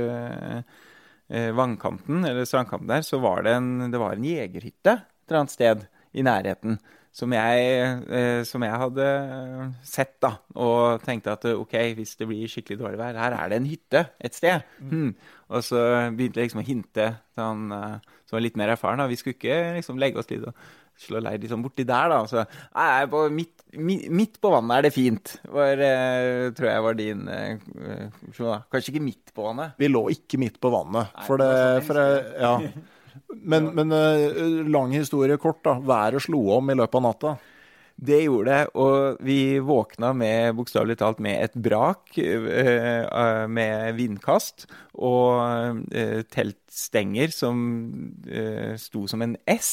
vannkanten, 1.28 2.24
eller 2.24 2.48
strandkanten 2.48 2.88
der, 2.90 3.04
så 3.06 3.20
var 3.22 3.44
det 3.44 3.52
en, 3.54 3.90
det 3.92 4.00
var 4.00 4.16
en 4.16 4.24
jegerhytte 4.26 4.94
et 5.28 5.30
eller 5.30 5.42
annet 5.42 5.52
sted 5.52 5.82
i 6.16 6.24
nærheten 6.24 6.78
som 7.14 7.32
jeg, 7.34 7.68
eh, 8.08 8.40
som 8.46 8.62
jeg, 8.62 8.80
hadde 8.82 9.06
sett, 9.86 10.16
da. 10.22 10.34
Og 10.58 11.02
tenkte 11.04 11.34
at 11.34 11.46
ok, 11.50 11.76
hvis 11.98 12.16
det 12.20 12.28
blir 12.30 12.50
skikkelig 12.50 12.80
dårlig 12.82 13.00
vær, 13.00 13.18
her 13.18 13.36
er 13.38 13.52
det 13.52 13.60
en 13.60 13.70
hytte 13.70 14.04
et 14.20 14.36
sted. 14.36 14.66
Mm. 14.80 14.90
Hmm. 14.92 15.14
Og 15.48 15.64
så 15.64 15.80
begynte 16.14 16.42
jeg 16.42 16.50
liksom 16.50 16.62
å 16.62 16.66
hinte 16.68 17.08
til 17.32 17.42
han 17.42 17.70
som 18.28 18.36
var 18.36 18.44
litt 18.44 18.58
mer 18.60 18.74
erfaren. 18.74 19.00
da, 19.00 19.08
Vi 19.08 19.16
skulle 19.16 19.38
ikke 19.38 19.78
liksom 19.78 20.00
legge 20.00 20.20
oss 20.20 20.28
litt 20.30 20.44
og 20.44 20.56
slå 20.98 21.22
leir 21.22 21.38
liksom 21.40 21.62
borti 21.62 21.86
der, 21.86 22.10
da. 22.10 22.20
Så 22.28 22.42
nei, 22.42 23.06
på 23.10 23.22
midt, 23.32 23.64
midt, 23.78 24.36
på 24.42 24.50
vannet 24.52 24.76
er 24.76 24.88
det 24.88 24.92
fint, 24.94 25.34
var, 25.54 25.82
tror 26.58 26.68
jeg 26.68 26.84
var 26.84 26.98
din 26.98 27.24
Kanskje 28.34 28.92
ikke 28.92 29.04
midt 29.04 29.32
på 29.34 29.46
vannet? 29.46 29.78
Vi 29.78 29.90
lå 29.90 30.08
ikke 30.14 30.40
midt 30.42 30.58
på 30.60 30.72
vannet. 30.74 31.14
Nei, 31.14 31.26
for 31.28 31.40
det, 31.40 31.50
for 31.86 32.00
det 32.02 32.08
ja. 32.42 32.54
Men, 33.28 33.70
men 33.76 33.92
uh, 33.94 34.64
lang 34.68 34.94
historie 34.96 35.38
kort, 35.40 35.62
da. 35.66 35.78
Været 35.80 36.24
slo 36.26 36.42
om 36.58 36.70
i 36.70 36.76
løpet 36.78 37.00
av 37.00 37.06
natta. 37.06 37.36
Det 37.98 38.20
gjorde 38.22 38.54
det, 38.54 38.66
og 38.78 39.22
vi 39.26 39.58
våkna 39.58 40.12
med 40.14 40.52
bokstavelig 40.54 41.00
talt 41.00 41.18
med 41.24 41.40
et 41.48 41.56
brak, 41.58 42.12
uh, 42.14 43.46
med 43.50 43.96
vindkast 43.98 44.68
og 44.94 45.82
teltstenger 46.30 47.34
som 47.34 47.58
sto 48.78 49.04
som 49.10 49.22
en 49.22 49.36
S 49.50 49.70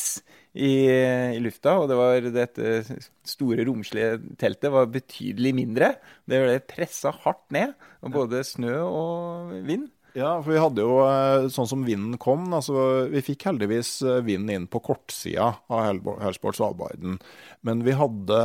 i, 0.53 0.87
i, 0.89 1.39
lufta. 1.41 1.75
Og 1.81 1.89
det 1.91 1.97
var 1.99 2.29
dette 2.33 2.97
store, 3.27 3.65
romslige 3.67 4.19
teltet 4.41 4.73
var 4.73 4.89
betydelig 4.93 5.53
mindre. 5.57 5.93
Det 6.29 6.41
ble 6.43 6.59
pressa 6.69 7.13
hardt 7.23 7.45
ned 7.53 7.75
av 8.01 8.13
både 8.15 8.41
snø 8.47 8.79
og 8.85 9.53
vind. 9.67 9.89
Ja, 10.15 10.37
for 10.39 10.53
vi 10.53 10.59
hadde 10.63 10.83
jo 10.83 10.99
eh, 11.03 11.45
sånn 11.51 11.67
som 11.67 11.81
vinden 11.83 12.15
kom. 12.21 12.47
altså 12.55 13.07
Vi 13.11 13.19
fikk 13.25 13.49
heldigvis 13.49 13.97
eh, 14.05 14.21
vinden 14.23 14.53
inn 14.53 14.67
på 14.71 14.79
kortsida 14.85 15.49
av 15.67 15.99
Helsport 16.23 16.55
Svalbarden. 16.55 17.17
Men 17.67 17.83
vi 17.83 17.97
hadde 17.99 18.39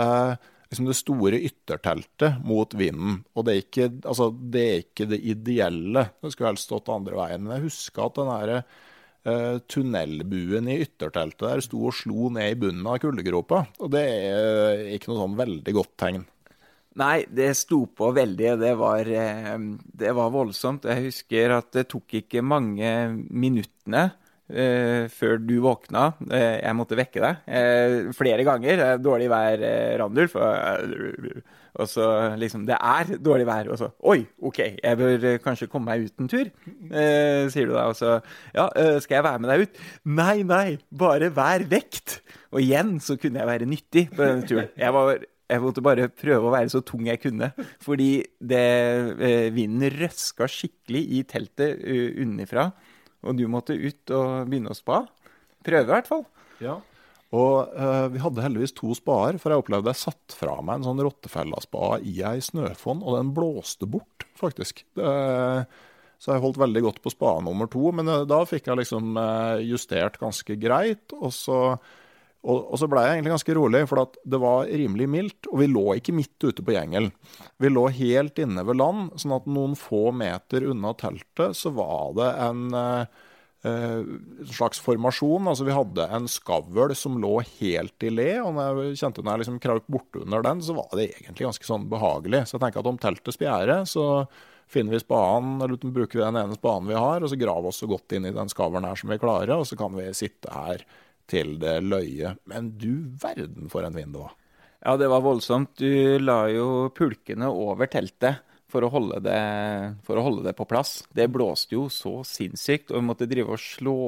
liksom 0.70 0.88
det 0.90 0.96
store 0.98 1.38
ytterteltet 1.46 2.42
mot 2.46 2.74
vinden. 2.74 3.20
Og 3.38 3.46
det 3.46 3.54
er 3.54 3.62
ikke, 3.62 3.88
altså, 4.02 4.32
det, 4.34 4.64
er 4.64 4.82
ikke 4.82 5.06
det 5.12 5.20
ideelle. 5.22 6.08
Det 6.18 6.32
skulle 6.34 6.50
helst 6.50 6.66
stått 6.66 6.90
andre 6.90 7.18
veien. 7.20 7.46
Men 7.46 7.56
jeg 7.56 7.68
husker 7.68 8.06
at 8.06 8.18
den 8.18 8.30
derre 8.30 8.58
uh, 9.26 9.56
tunnelbuen 9.70 10.70
i 10.70 10.78
ytterteltet 10.84 11.46
der 11.46 11.64
sto 11.66 11.86
og 11.90 11.96
slo 11.98 12.30
ned 12.34 12.54
i 12.54 12.60
bunnen 12.66 12.86
av 12.86 12.98
kuldegropa. 13.02 13.64
Og 13.82 13.94
det 13.94 14.04
er 14.10 14.84
ikke 14.94 15.10
noe 15.10 15.24
sånn 15.24 15.38
veldig 15.42 15.74
godt 15.78 15.96
tegn. 16.02 16.26
Nei, 16.98 17.22
det 17.30 17.52
sto 17.54 17.84
på 17.86 18.10
veldig. 18.16 18.56
Det 18.58 18.72
var, 18.78 19.06
eh, 19.06 19.58
det 20.02 20.14
var 20.16 20.32
voldsomt. 20.34 20.88
Jeg 20.90 21.06
husker 21.06 21.54
at 21.60 21.70
det 21.76 21.86
tok 21.92 22.18
ikke 22.18 22.42
mange 22.42 22.90
minuttene 23.30 24.08
uh, 24.50 25.06
før 25.14 25.38
du 25.38 25.60
våkna. 25.62 26.08
Uh, 26.26 26.58
jeg 26.58 26.74
måtte 26.74 26.98
vekke 26.98 27.22
deg 27.22 27.46
uh, 27.46 28.10
flere 28.16 28.42
ganger. 28.48 28.82
Dårlig 28.98 29.30
vær, 29.30 29.62
Randulf. 30.02 30.34
Og 31.80 31.86
så 31.86 32.04
liksom 32.34 32.64
Det 32.66 32.74
er 32.74 33.14
dårlig 33.22 33.46
vær. 33.46 33.70
Og 33.70 33.78
så 33.78 33.92
Oi, 34.10 34.24
OK, 34.42 34.58
jeg 34.82 34.98
bør 34.98 35.28
kanskje 35.44 35.70
komme 35.70 35.92
meg 35.92 36.08
ut 36.08 36.24
en 36.24 36.30
tur, 36.32 36.50
sier 36.90 37.70
du 37.70 37.76
da. 37.76 37.86
Og 37.86 37.94
så 37.94 38.18
Ja, 38.50 38.66
skal 38.98 39.20
jeg 39.20 39.28
være 39.30 39.44
med 39.44 39.52
deg 39.52 39.62
ut? 39.68 39.82
Nei, 40.18 40.40
nei, 40.42 40.80
bare 40.90 41.30
vær 41.30 41.62
vekt. 41.70 42.18
Og 42.50 42.64
igjen 42.64 42.96
så 42.98 43.14
kunne 43.14 43.38
jeg 43.38 43.52
være 43.54 43.70
nyttig 43.70 44.08
på 44.10 44.24
denne 44.24 44.50
turen. 44.50 44.74
Jeg 44.74 44.98
var 44.98 45.22
jeg 45.50 45.62
måtte 45.62 45.82
bare 45.84 46.08
prøve 46.12 46.48
å 46.48 46.52
være 46.54 46.70
så 46.72 46.82
tung 46.86 47.08
jeg 47.08 47.20
kunne. 47.22 47.50
Fordi 47.82 48.10
det, 48.38 48.66
eh, 49.18 49.48
vinden 49.54 49.90
røska 49.96 50.48
skikkelig 50.50 51.02
i 51.18 51.24
teltet 51.28 51.80
uh, 51.82 52.20
unnifra. 52.22 52.70
Og 53.26 53.36
du 53.36 53.44
måtte 53.52 53.76
ut 53.76 54.14
og 54.16 54.48
begynne 54.48 54.72
å 54.72 54.78
spa. 54.78 55.02
Prøve, 55.66 55.84
i 55.84 55.92
hvert 55.92 56.08
fall. 56.08 56.24
Ja. 56.62 56.78
Og 57.36 57.76
uh, 57.76 58.06
vi 58.10 58.22
hadde 58.22 58.42
heldigvis 58.42 58.74
to 58.78 58.94
spaer, 58.96 59.38
for 59.38 59.52
jeg 59.52 59.62
opplevde 59.62 59.92
jeg 59.92 60.02
satt 60.02 60.34
fra 60.34 60.56
meg 60.64 60.80
en 60.80 60.88
sånn 60.88 61.04
rottefellespa 61.04 62.00
i 62.02 62.16
ei 62.26 62.40
snøfonn, 62.42 63.04
og 63.04 63.18
den 63.18 63.30
blåste 63.36 63.86
bort, 63.90 64.26
faktisk. 64.38 64.82
Det, 64.98 65.12
så 66.20 66.34
jeg 66.34 66.42
holdt 66.42 66.58
veldig 66.60 66.82
godt 66.88 66.98
på 67.04 67.12
spa 67.12 67.36
nummer 67.44 67.70
to, 67.70 67.92
men 67.96 68.10
da 68.28 68.40
fikk 68.48 68.66
jeg 68.68 68.82
liksom 68.82 69.14
justert 69.64 70.18
ganske 70.20 70.56
greit. 70.60 71.14
Og 71.16 71.32
så 71.32 71.60
og, 72.40 72.70
og, 72.72 72.76
så 72.80 72.88
ble 72.88 73.02
jeg 73.04 73.18
egentlig 73.18 73.34
ganske 73.34 73.54
rolig, 73.58 73.80
for 73.90 74.12
det 74.32 74.38
var 74.40 74.68
rimelig 74.80 75.08
mildt. 75.12 75.48
Og 75.52 75.60
vi 75.60 75.66
lå 75.68 75.86
ikke 75.98 76.14
midt 76.16 76.46
ute 76.46 76.64
på 76.64 76.72
gjengel. 76.72 77.10
Vi 77.60 77.72
lå 77.72 77.82
helt 77.92 78.40
inne 78.40 78.64
ved 78.64 78.78
land, 78.80 79.10
sånn 79.20 79.36
at 79.36 79.50
noen 79.50 79.76
få 79.76 80.08
meter 80.16 80.64
unna 80.70 80.94
teltet 80.96 81.58
så 81.58 81.72
var 81.76 82.14
det 82.16 82.30
en 82.46 82.62
eh, 82.72 84.06
slags 84.56 84.80
formasjon. 84.80 85.50
Altså 85.52 85.66
vi 85.68 85.76
hadde 85.76 86.06
en 86.16 86.30
skavl 86.32 86.94
som 86.96 87.18
lå 87.20 87.34
helt 87.58 88.08
i 88.08 88.12
le, 88.14 88.30
og 88.40 88.54
når 88.56 88.80
jeg 88.86 89.02
kjente 89.02 89.26
når 89.26 89.36
jeg 89.36 89.44
liksom 89.44 89.60
kraup 89.66 89.92
bortunder 89.92 90.46
den, 90.48 90.64
så 90.64 90.78
var 90.78 90.88
det 90.96 91.10
egentlig 91.10 91.50
ganske 91.50 91.68
sånn 91.68 91.90
behagelig. 91.92 92.46
Så 92.46 92.56
jeg 92.56 92.64
tenker 92.64 92.80
at 92.80 92.90
om 92.94 93.02
teltet 93.04 93.36
spjærer, 93.36 93.84
så 93.90 94.24
finner 94.70 94.94
vi 94.94 95.02
spaden, 95.02 95.58
eller 95.60 95.76
bruker 95.92 96.22
vi 96.22 96.24
den 96.24 96.40
ene 96.40 96.56
spaden 96.56 96.88
vi 96.88 96.96
har, 96.96 97.20
og 97.20 97.28
så 97.28 97.36
graver 97.36 97.68
oss 97.68 97.82
så 97.82 97.90
godt 97.90 98.16
inn 98.16 98.28
i 98.28 98.32
den 98.32 98.48
skavlen 98.48 98.86
her 98.86 98.96
som 98.96 99.12
vi 99.12 99.20
klarer, 99.20 99.58
og 99.58 99.68
så 99.68 99.76
kan 99.76 99.92
vi 99.98 100.08
sitte 100.16 100.52
her 100.54 100.86
til 101.30 101.56
det 101.62 101.78
løye. 101.86 102.34
Men 102.50 102.72
du 102.80 103.16
verden 103.22 103.70
for 103.72 103.86
en 103.86 103.96
vind 103.96 104.14
det 104.16 104.24
var. 104.24 104.36
Ja, 104.80 104.96
det 104.96 105.10
var 105.12 105.24
voldsomt. 105.24 105.74
Du 105.78 106.18
la 106.22 106.44
jo 106.52 106.88
pulkene 106.96 107.50
over 107.52 107.90
teltet 107.92 108.46
for 108.70 108.86
å 108.86 108.90
holde 108.92 109.18
det, 109.24 109.40
å 110.06 110.22
holde 110.24 110.46
det 110.46 110.54
på 110.58 110.66
plass. 110.70 111.00
Det 111.12 111.26
blåste 111.32 111.76
jo 111.76 111.88
så 111.92 112.20
sinnssykt, 112.26 112.92
og 112.92 113.00
vi 113.00 113.08
måtte 113.08 113.28
drive 113.30 113.56
og 113.56 113.62
slå 113.62 113.98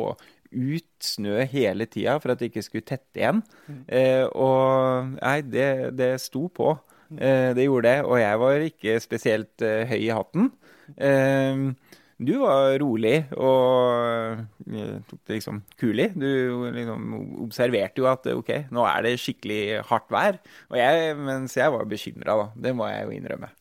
ut 0.53 0.89
snø 1.03 1.43
hele 1.49 1.87
tida 1.91 2.19
for 2.21 2.33
at 2.33 2.41
det 2.41 2.51
ikke 2.51 2.65
skulle 2.65 2.89
tette 2.89 3.21
igjen. 3.21 3.41
Mm. 3.67 3.83
Eh, 3.89 4.25
og 4.29 5.15
nei, 5.17 5.39
det, 5.49 5.69
det 5.99 6.13
sto 6.23 6.47
på. 6.53 6.75
Eh, 7.17 7.53
det 7.57 7.67
gjorde 7.67 7.89
det. 7.89 8.05
Og 8.07 8.21
jeg 8.21 8.43
var 8.45 8.67
ikke 8.69 8.99
spesielt 9.03 9.65
eh, 9.67 9.85
høy 9.89 9.99
i 10.01 10.13
hatten. 10.13 10.53
Eh, 10.97 11.67
du 12.27 12.35
var 12.43 12.77
rolig 12.83 13.17
og 13.35 14.43
tok 14.63 15.21
det 15.29 15.39
liksom 15.39 15.63
kulig. 15.81 16.11
Du 16.19 16.29
liksom 16.75 17.09
observerte 17.45 18.03
jo 18.03 18.09
at 18.11 18.29
OK, 18.33 18.53
nå 18.75 18.87
er 18.89 19.07
det 19.07 19.17
skikkelig 19.23 19.63
hardt 19.89 20.13
vær. 20.13 20.39
Og 20.71 20.79
jeg, 20.81 21.17
mens 21.19 21.57
jeg 21.59 21.75
var 21.75 21.89
bekymra, 21.91 22.39
da. 22.39 22.47
Det 22.69 22.75
må 22.77 22.89
jeg 22.91 23.07
jo 23.07 23.19
innrømme. 23.19 23.53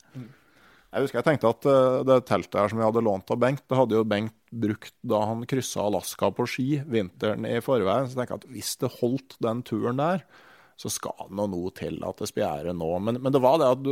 Jeg 0.92 1.06
husker 1.06 1.22
jeg 1.22 1.28
tenkte 1.30 1.52
at 1.54 1.66
uh, 1.72 2.04
det 2.04 2.18
teltet 2.28 2.58
her 2.60 2.72
som 2.72 2.80
vi 2.82 2.84
hadde 2.84 3.04
lånt 3.06 3.32
av 3.32 3.40
Bengt, 3.40 3.64
det 3.72 3.78
hadde 3.80 3.96
jo 3.96 4.08
Bengt 4.08 4.36
brukt 4.52 4.94
da 5.08 5.22
han 5.30 5.46
kryssa 5.48 5.86
Alaska 5.88 6.34
på 6.36 6.48
ski 6.52 6.70
vinteren 6.84 7.48
i 7.48 7.62
forveien. 7.64 8.10
Så 8.12 8.20
jeg 8.20 8.34
at 8.36 8.48
hvis 8.52 8.74
det 8.82 8.92
holdt 8.98 9.38
den 9.44 9.64
turen 9.68 10.02
der, 10.02 10.26
så 10.82 10.92
skal 10.92 11.30
det 11.30 11.48
noe 11.54 11.72
til 11.78 12.02
at 12.04 12.20
det 12.20 12.28
spjærer 12.32 12.76
nå. 12.76 12.90
Men, 13.06 13.22
men, 13.22 13.32
det 13.32 13.40
var 13.44 13.62
det 13.62 13.70
at 13.72 13.88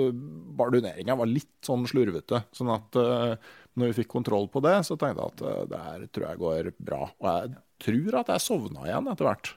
barduneringa 0.59 1.15
var 1.21 1.29
litt 1.29 1.53
sånn 1.63 1.87
slurvete. 1.87 2.43
Sånn 2.55 2.73
at 2.73 2.99
uh, 2.99 3.55
når 3.79 3.91
vi 3.91 4.01
fikk 4.01 4.11
kontroll 4.11 4.49
på 4.51 4.61
det, 4.65 4.77
så 4.87 4.99
tenkte 4.99 5.23
jeg 5.23 5.33
at 5.33 5.45
uh, 5.47 5.63
det 5.71 5.81
her 5.87 6.05
tror 6.11 6.27
jeg 6.27 6.43
går 6.43 6.71
bra. 6.77 7.01
Og 7.07 7.31
jeg 7.31 7.55
tror 7.85 8.19
at 8.21 8.35
jeg 8.35 8.45
sovna 8.45 8.85
igjen 8.87 9.11
etter 9.13 9.29
hvert. 9.29 9.53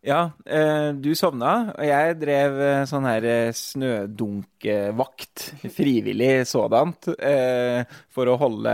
Ja, 0.00 0.30
eh, 0.48 0.94
du 0.96 1.10
sovna, 1.14 1.74
og 1.74 1.84
jeg 1.84 2.14
drev 2.22 2.54
eh, 2.64 2.82
sånn 2.88 3.04
her 3.04 3.24
eh, 3.28 3.50
snødunkvakt, 3.52 5.42
frivillig 5.76 6.46
sådant, 6.48 7.10
eh, 7.20 7.84
for 8.08 8.30
å 8.32 8.38
holde 8.40 8.72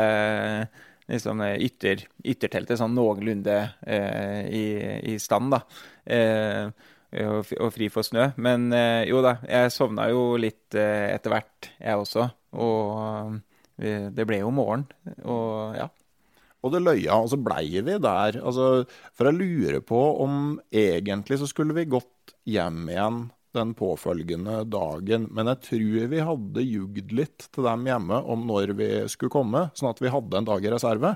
liksom, 1.11 1.43
ytter, 1.43 2.05
ytterteltet 2.23 2.79
sånn 2.79 2.95
noenlunde 2.95 3.59
eh, 3.83 4.47
i, 4.55 4.65
i, 5.15 5.17
stand, 5.23 5.51
da. 5.57 5.65
Eh, 6.07 6.71
og, 7.27 7.51
fri 7.75 7.91
for 7.91 8.07
snø. 8.07 8.29
Men 8.43 8.69
jo 9.09 9.23
da, 9.25 9.39
jeg 9.49 9.73
sovna 9.73 10.09
jo 10.11 10.35
litt 10.39 10.75
etter 10.77 11.33
hvert, 11.33 11.71
jeg 11.81 12.03
også. 12.03 12.27
Og 12.61 13.39
det 13.77 14.25
ble 14.29 14.41
jo 14.41 14.51
morgen, 14.55 14.87
og 15.25 15.77
ja. 15.77 15.91
Og 16.65 16.73
det 16.73 16.81
løya, 16.83 17.21
og 17.21 17.29
så 17.31 17.39
blei 17.39 17.69
vi 17.85 17.95
der. 18.03 18.41
Altså, 18.41 18.87
for 19.15 19.29
jeg 19.29 19.37
lurer 19.39 19.83
på 19.87 20.01
om 20.25 20.57
egentlig 20.75 21.39
så 21.39 21.47
skulle 21.47 21.77
vi 21.77 21.85
gått 21.93 22.33
hjem 22.49 22.89
igjen 22.91 23.21
den 23.57 23.75
påfølgende 23.77 24.63
dagen. 24.69 25.29
Men 25.35 25.51
jeg 25.53 25.63
tror 25.69 26.11
vi 26.13 26.25
hadde 26.31 26.65
jugd 26.67 27.15
litt 27.17 27.47
til 27.55 27.69
dem 27.69 27.87
hjemme 27.89 28.19
om 28.25 28.45
når 28.49 28.75
vi 28.79 28.91
skulle 29.13 29.33
komme, 29.33 29.69
sånn 29.79 29.93
at 29.93 30.03
vi 30.03 30.13
hadde 30.13 30.41
en 30.41 30.49
dag 30.49 30.67
i 30.67 30.73
reserve. 30.75 31.15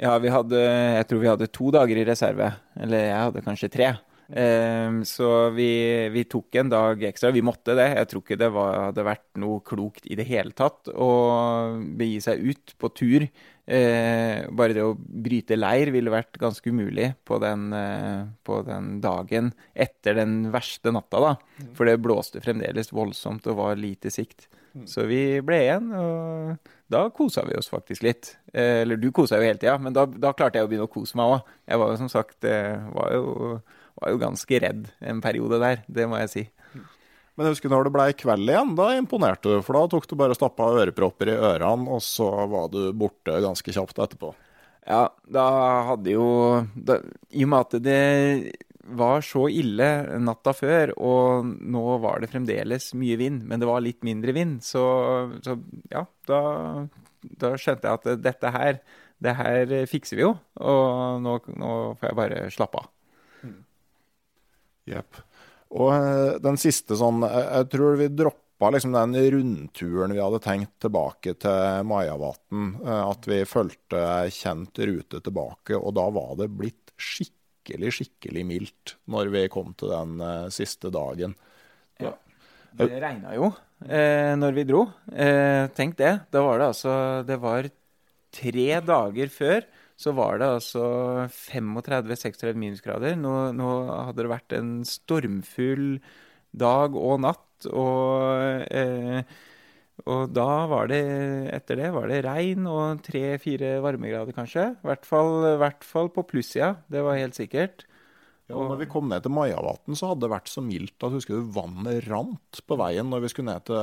Ja, 0.00 0.14
vi 0.22 0.30
hadde, 0.32 0.60
jeg 0.60 1.08
tror 1.08 1.22
vi 1.22 1.32
hadde 1.32 1.50
to 1.52 1.72
dager 1.74 1.98
i 2.00 2.06
reserve. 2.08 2.52
Eller 2.80 3.06
jeg 3.08 3.24
hadde 3.24 3.44
kanskje 3.44 3.72
tre. 3.72 3.90
Um, 4.30 5.00
så 5.02 5.50
vi, 5.50 5.70
vi, 6.14 6.22
tok 6.30 6.54
en 6.60 6.70
dag 6.70 7.00
ekstra. 7.08 7.32
Vi 7.34 7.42
måtte 7.42 7.74
det. 7.78 7.88
Jeg 7.98 8.10
tror 8.10 8.22
ikke 8.22 8.38
det 8.38 8.50
var, 8.54 8.76
hadde 8.88 9.06
vært 9.06 9.26
noe 9.42 9.62
klokt 9.66 10.06
i 10.06 10.18
det 10.18 10.26
hele 10.28 10.54
tatt 10.54 10.90
å 10.94 11.10
begi 11.98 12.20
seg 12.22 12.44
ut 12.52 12.76
på 12.78 12.92
tur. 12.94 13.26
Uh, 13.70 14.46
bare 14.56 14.74
det 14.74 14.82
å 14.86 14.94
bryte 14.98 15.58
leir 15.58 15.92
ville 15.94 16.10
vært 16.10 16.38
ganske 16.42 16.70
umulig 16.70 17.12
på 17.26 17.38
den, 17.42 17.68
uh, 17.74 18.30
på 18.46 18.60
den 18.66 18.96
dagen 19.02 19.52
etter 19.74 20.16
den 20.18 20.48
verste 20.54 20.94
natta, 20.94 21.22
da. 21.22 21.34
Mm. 21.58 21.74
For 21.78 21.90
det 21.90 21.98
blåste 22.02 22.42
fremdeles 22.42 22.94
voldsomt 22.94 23.50
og 23.50 23.58
var 23.58 23.82
lite 23.82 24.14
sikt. 24.14 24.46
Mm. 24.74 24.86
Så 24.86 25.08
vi 25.10 25.22
ble 25.42 25.58
igjen, 25.64 25.90
og 25.98 26.70
da 26.90 27.04
kosa 27.14 27.42
vi 27.46 27.58
oss 27.58 27.70
faktisk 27.70 28.06
litt. 28.06 28.36
Uh, 28.54 28.82
eller 28.84 28.98
du 28.98 29.10
kosa 29.14 29.42
jo 29.42 29.50
hele 29.50 29.58
tida, 29.58 29.74
men 29.82 29.94
da, 29.94 30.06
da, 30.06 30.34
klarte 30.38 30.62
jeg 30.62 30.66
å 30.66 30.70
begynne 30.70 30.86
å 30.86 30.94
kose 30.94 31.18
meg 31.18 31.34
òg. 31.34 31.54
Jeg 31.70 31.82
var 31.82 31.94
jo 31.94 32.00
som 32.04 32.14
sagt 32.14 32.46
var 32.46 33.14
jo 33.18 33.28
var 34.00 34.14
jo 34.14 34.20
ganske 34.20 34.60
redd 34.64 34.88
en 35.00 35.22
periode 35.24 35.60
der, 35.62 35.84
det 35.88 36.08
må 36.08 36.20
jeg 36.22 36.32
si. 36.32 36.44
Men 37.36 37.46
jeg 37.46 37.54
husker 37.54 37.72
når 37.72 37.86
det 37.86 37.94
ble 37.94 38.06
kveld 38.20 38.50
igjen, 38.52 38.72
da 38.76 38.90
imponerte 38.98 39.48
du. 39.48 39.62
For 39.64 39.78
da 39.78 39.86
tok 39.88 40.08
du 40.10 40.16
bare 40.20 40.36
stappa 40.36 40.66
ørepropper 40.82 41.30
i 41.32 41.36
ørene, 41.38 41.88
og 41.88 42.02
så 42.04 42.28
var 42.50 42.68
du 42.72 42.90
borte 42.92 43.38
ganske 43.40 43.72
kjapt 43.72 44.02
etterpå. 44.04 44.34
Ja, 44.88 45.06
da 45.24 45.46
hadde 45.88 46.12
jo 46.12 46.26
da, 46.74 46.98
I 47.32 47.46
og 47.46 47.52
med 47.52 47.64
at 47.64 47.78
det 47.84 48.02
var 48.90 49.24
så 49.24 49.46
ille 49.52 49.88
natta 50.20 50.52
før, 50.56 50.92
og 50.98 51.46
nå 51.46 51.84
var 52.02 52.20
det 52.20 52.30
fremdeles 52.32 52.90
mye 52.98 53.18
vind, 53.20 53.44
men 53.48 53.62
det 53.62 53.68
var 53.70 53.84
litt 53.84 54.04
mindre 54.06 54.34
vind, 54.36 54.58
så, 54.66 54.84
så 55.44 55.56
ja, 55.92 56.04
da, 56.28 56.40
da, 57.22 57.54
skjønte 57.60 57.86
jeg 57.86 58.00
at 58.00 58.24
dette 58.24 58.54
her, 58.56 58.80
det 59.20 59.36
her 59.36 59.76
fikser 59.88 60.18
vi 60.18 60.26
jo. 60.26 60.32
Og 60.60 61.20
nå, 61.24 61.36
nå 61.60 61.74
får 62.00 62.10
jeg 62.10 62.20
bare 62.20 62.48
slappe 62.52 62.82
av. 62.82 62.90
Jepp. 64.88 65.20
Og 65.76 65.90
eh, 65.94 66.38
den 66.42 66.56
siste 66.58 66.96
sånn 66.98 67.22
Jeg 67.22 67.68
tror 67.70 67.98
vi 68.00 68.08
droppa 68.10 68.72
liksom 68.74 68.94
den 68.96 69.14
rundturen 69.34 70.14
vi 70.16 70.22
hadde 70.22 70.40
tenkt 70.44 70.72
tilbake 70.82 71.36
til 71.40 71.84
Majavatn. 71.86 72.72
Eh, 72.84 73.02
at 73.04 73.28
vi 73.30 73.42
fulgte 73.48 74.06
kjent 74.34 74.80
rute 74.80 75.20
tilbake, 75.20 75.78
og 75.78 75.94
da 75.98 76.08
var 76.14 76.34
det 76.40 76.50
blitt 76.54 76.94
skikkelig, 77.00 77.94
skikkelig 78.00 78.44
mildt 78.46 78.96
når 79.10 79.30
vi 79.32 79.46
kom 79.52 79.72
til 79.78 79.92
den 79.92 80.18
uh, 80.20 80.50
siste 80.52 80.90
dagen. 80.92 81.36
Ja. 82.00 82.12
Det 82.76 83.00
regna 83.02 83.34
jo 83.34 83.50
eh, 83.86 84.32
når 84.38 84.56
vi 84.56 84.66
dro. 84.68 84.84
Eh, 85.10 85.66
tenk 85.76 85.96
det. 85.98 86.12
Da 86.30 86.42
var 86.44 86.60
det 86.60 86.68
altså 86.70 86.92
Det 87.26 87.38
var 87.42 87.68
tre 88.30 88.68
dager 88.86 89.32
før 89.34 89.64
så 90.00 90.14
var 90.16 90.40
det 90.40 90.48
altså 90.48 90.82
35-36 91.28 92.56
minusgrader. 92.56 93.18
Nå, 93.20 93.34
nå, 93.56 93.68
hadde 94.08 94.24
det 94.24 94.32
vært 94.32 94.56
en 94.56 94.72
stormfull 94.88 96.00
dag 96.56 96.96
og 96.96 97.20
natt, 97.26 97.68
og, 97.68 98.64
eh, 98.72 99.20
og 100.06 100.32
da 100.32 100.48
var 100.70 100.88
det 100.88 101.02
Etter 101.52 101.82
det 101.82 101.90
var 101.92 102.08
det 102.08 102.22
regn 102.24 102.64
og 102.70 103.02
tre-fire 103.04 103.76
varmegrader, 103.84 104.32
kanskje. 104.32 104.70
I 104.80 104.88
hvert 104.88 105.04
hvert 105.60 105.84
fall 105.84 106.08
på 106.14 106.24
plussida, 106.32 106.78
det 106.88 107.04
var 107.04 107.20
helt 107.20 107.36
sikkert. 107.36 107.84
Og 108.50 108.70
når 108.70 108.80
vi 108.82 108.88
kom 108.90 109.08
ned 109.10 109.24
til 109.24 109.32
Majavatn, 109.34 109.96
så 109.98 110.10
hadde 110.10 110.24
det 110.24 110.32
vært 110.32 110.50
så 110.50 110.62
mildt 110.64 111.06
at 111.06 111.14
husker 111.14 111.38
du, 111.38 111.50
vannet 111.54 112.06
rant 112.10 112.62
på 112.66 112.78
veien 112.80 113.10
når 113.10 113.24
vi 113.24 113.32
skulle 113.32 113.52
ned 113.52 113.66
til 113.68 113.80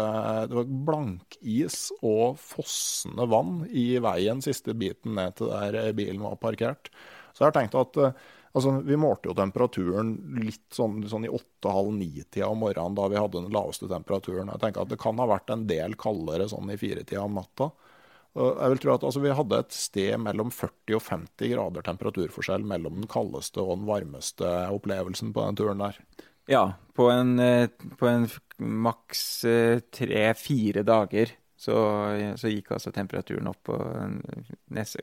Det 0.52 0.58
var 0.60 0.72
blankis 0.90 1.78
og 2.02 2.40
fossende 2.42 3.28
vann 3.32 3.62
i 3.70 3.90
veien 4.04 4.44
siste 4.46 4.76
biten 4.78 5.18
ned 5.18 5.38
til 5.40 5.54
der 5.54 5.94
bilen 5.98 6.24
var 6.26 6.40
parkert. 6.42 6.92
Så 7.34 7.44
jeg 7.44 7.52
har 7.52 7.58
tenkt 7.60 7.78
at 7.78 8.00
altså, 8.58 8.78
Vi 8.86 8.98
målte 9.00 9.30
jo 9.30 9.38
temperaturen 9.38 10.16
litt 10.42 10.66
sånn, 10.74 11.00
sånn 11.10 11.28
i 11.28 11.34
åtte-halv 11.34 11.92
ni-tida 11.96 12.50
om 12.50 12.64
morgenen 12.66 12.98
da 12.98 13.10
vi 13.12 13.20
hadde 13.20 13.44
den 13.44 13.54
laveste 13.54 13.90
temperaturen. 13.92 14.50
Jeg 14.54 14.64
tenker 14.64 14.84
at 14.84 14.94
Det 14.94 15.02
kan 15.02 15.22
ha 15.22 15.30
vært 15.30 15.54
en 15.54 15.68
del 15.70 15.98
kaldere 16.00 16.50
sånn 16.50 16.74
i 16.74 16.80
firetida 16.82 17.24
om 17.26 17.38
natta. 17.38 17.72
Jeg 18.38 18.74
vil 18.74 18.82
tro 18.84 18.94
at 18.94 19.04
altså, 19.08 19.22
Vi 19.24 19.34
hadde 19.34 19.60
et 19.64 19.74
sted 19.74 20.12
mellom 20.22 20.52
40 20.54 20.98
og 20.98 21.04
50 21.08 21.54
grader 21.54 21.86
temperaturforskjell 21.88 22.66
mellom 22.68 23.00
den 23.02 23.10
kaldeste 23.10 23.64
og 23.64 23.80
den 23.80 23.88
varmeste 23.90 24.52
opplevelsen 24.74 25.34
på 25.34 25.46
den 25.48 25.58
turen 25.58 25.82
der. 25.82 25.98
Ja, 26.48 26.64
på 26.96 27.10
en, 27.12 27.40
eh, 27.44 27.68
på 28.00 28.08
en 28.08 28.28
maks 28.58 29.24
eh, 29.46 29.82
tre-fire 29.92 30.86
dager 30.88 31.34
så, 31.58 31.76
så, 32.38 32.52
gikk 32.54 32.72
altså 32.76 32.94
temperaturen 32.94 33.50
opp 33.50 33.64
på 33.68 33.76
en, 33.76 34.20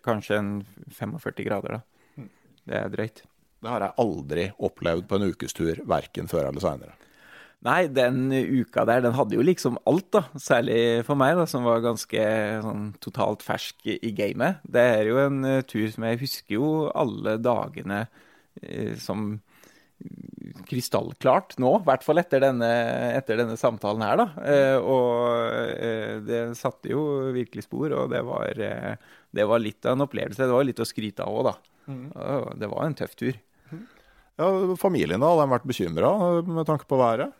kanskje 0.06 0.38
en 0.38 0.52
45 0.94 1.44
grader. 1.48 1.80
da. 1.80 2.22
Mm. 2.22 2.28
Det 2.70 2.78
er 2.78 2.92
drøyt. 2.92 3.24
Det 3.64 3.72
har 3.72 3.84
jeg 3.84 3.96
aldri 4.04 4.44
opplevd 4.68 5.08
på 5.10 5.18
en 5.18 5.32
ukestur, 5.32 5.82
verken 5.88 6.30
før 6.30 6.50
eller 6.50 6.62
seinere. 6.62 6.94
Nei, 7.64 7.86
den 7.88 8.28
uka 8.28 8.84
der, 8.84 9.00
den 9.06 9.14
hadde 9.16 9.38
jo 9.38 9.44
liksom 9.44 9.78
alt, 9.88 10.10
da. 10.12 10.26
Særlig 10.36 10.76
for 11.06 11.16
meg, 11.16 11.32
da, 11.38 11.46
som 11.48 11.64
var 11.64 11.80
ganske 11.84 12.24
sånn 12.60 12.90
totalt 13.00 13.44
fersk 13.44 13.86
i 13.88 14.12
gamet. 14.16 14.60
Det 14.68 14.82
er 14.98 15.08
jo 15.08 15.16
en 15.22 15.38
uh, 15.48 15.62
tur 15.64 15.86
som 15.94 16.04
jeg 16.04 16.20
husker 16.20 16.58
jo 16.58 16.68
alle 16.92 17.38
dagene 17.40 18.02
uh, 18.04 18.92
som 19.00 19.38
krystallklart 20.68 21.54
nå. 21.62 21.70
I 21.78 21.86
hvert 21.86 22.04
fall 22.04 22.20
etter 22.20 22.42
denne, 22.44 22.68
etter 23.16 23.40
denne 23.40 23.56
samtalen 23.56 24.04
her, 24.04 24.20
da. 24.20 24.26
Uh, 24.44 24.90
og 24.92 26.26
det 26.28 26.42
satte 26.60 26.92
jo 26.92 27.06
virkelig 27.32 27.64
spor, 27.64 27.94
og 27.96 28.12
det 28.12 28.20
var, 28.28 28.60
det 28.60 29.48
var, 29.48 29.62
litt 29.64 29.88
av 29.88 29.96
en 29.96 30.04
opplevelse. 30.04 30.44
Det 30.44 30.52
var 30.52 30.68
litt 30.68 30.84
å 30.84 30.88
skryte 30.88 31.24
av 31.24 31.32
òg, 31.32 31.48
da. 31.48 31.56
Mm. 31.88 32.04
Det 32.60 32.68
var 32.68 32.84
en 32.84 32.98
tøff 33.00 33.16
tur. 33.16 33.40
Ja, 34.36 34.50
Familien 34.80 35.22
da, 35.22 35.32
hadde 35.32 35.46
de 35.46 35.54
vært 35.54 35.66
bekymra 35.72 36.12
med 36.44 36.68
tanke 36.68 36.88
på 36.90 37.00
været? 37.00 37.32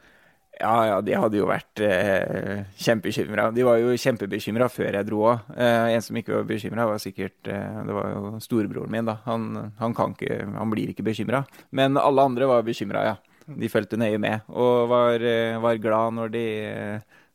Ja, 0.60 0.74
ja, 0.86 0.98
de 1.02 1.14
hadde 1.18 1.38
jo 1.38 1.48
vært 1.48 1.80
eh, 1.82 2.62
kjempebekymra. 2.78 3.48
De 3.54 3.64
var 3.66 3.80
jo 3.80 3.96
kjempebekymra 3.98 4.68
før 4.70 4.98
jeg 5.00 5.08
dro 5.08 5.24
òg. 5.32 5.50
Eh, 5.56 5.94
en 5.96 6.04
som 6.04 6.18
ikke 6.20 6.36
var 6.36 6.46
bekymra, 6.48 6.86
var 6.88 7.02
sikkert 7.02 7.50
eh, 7.50 7.80
Det 7.88 7.96
var 7.96 8.12
jo 8.12 8.32
storebroren 8.44 8.92
min, 8.94 9.08
da. 9.08 9.18
Han, 9.26 9.72
han, 9.80 9.96
kan 9.98 10.14
ikke, 10.14 10.44
han 10.54 10.70
blir 10.70 10.92
ikke 10.92 11.06
bekymra. 11.06 11.42
Men 11.74 11.98
alle 11.98 12.28
andre 12.30 12.48
var 12.50 12.66
bekymra, 12.66 13.02
ja. 13.08 13.16
De 13.44 13.68
fulgte 13.68 13.98
nøye 14.00 14.16
med, 14.22 14.46
og 14.48 14.88
var, 14.88 15.20
eh, 15.20 15.58
var 15.60 15.82
glad 15.82 16.16
når 16.16 16.30
de, 16.32 16.46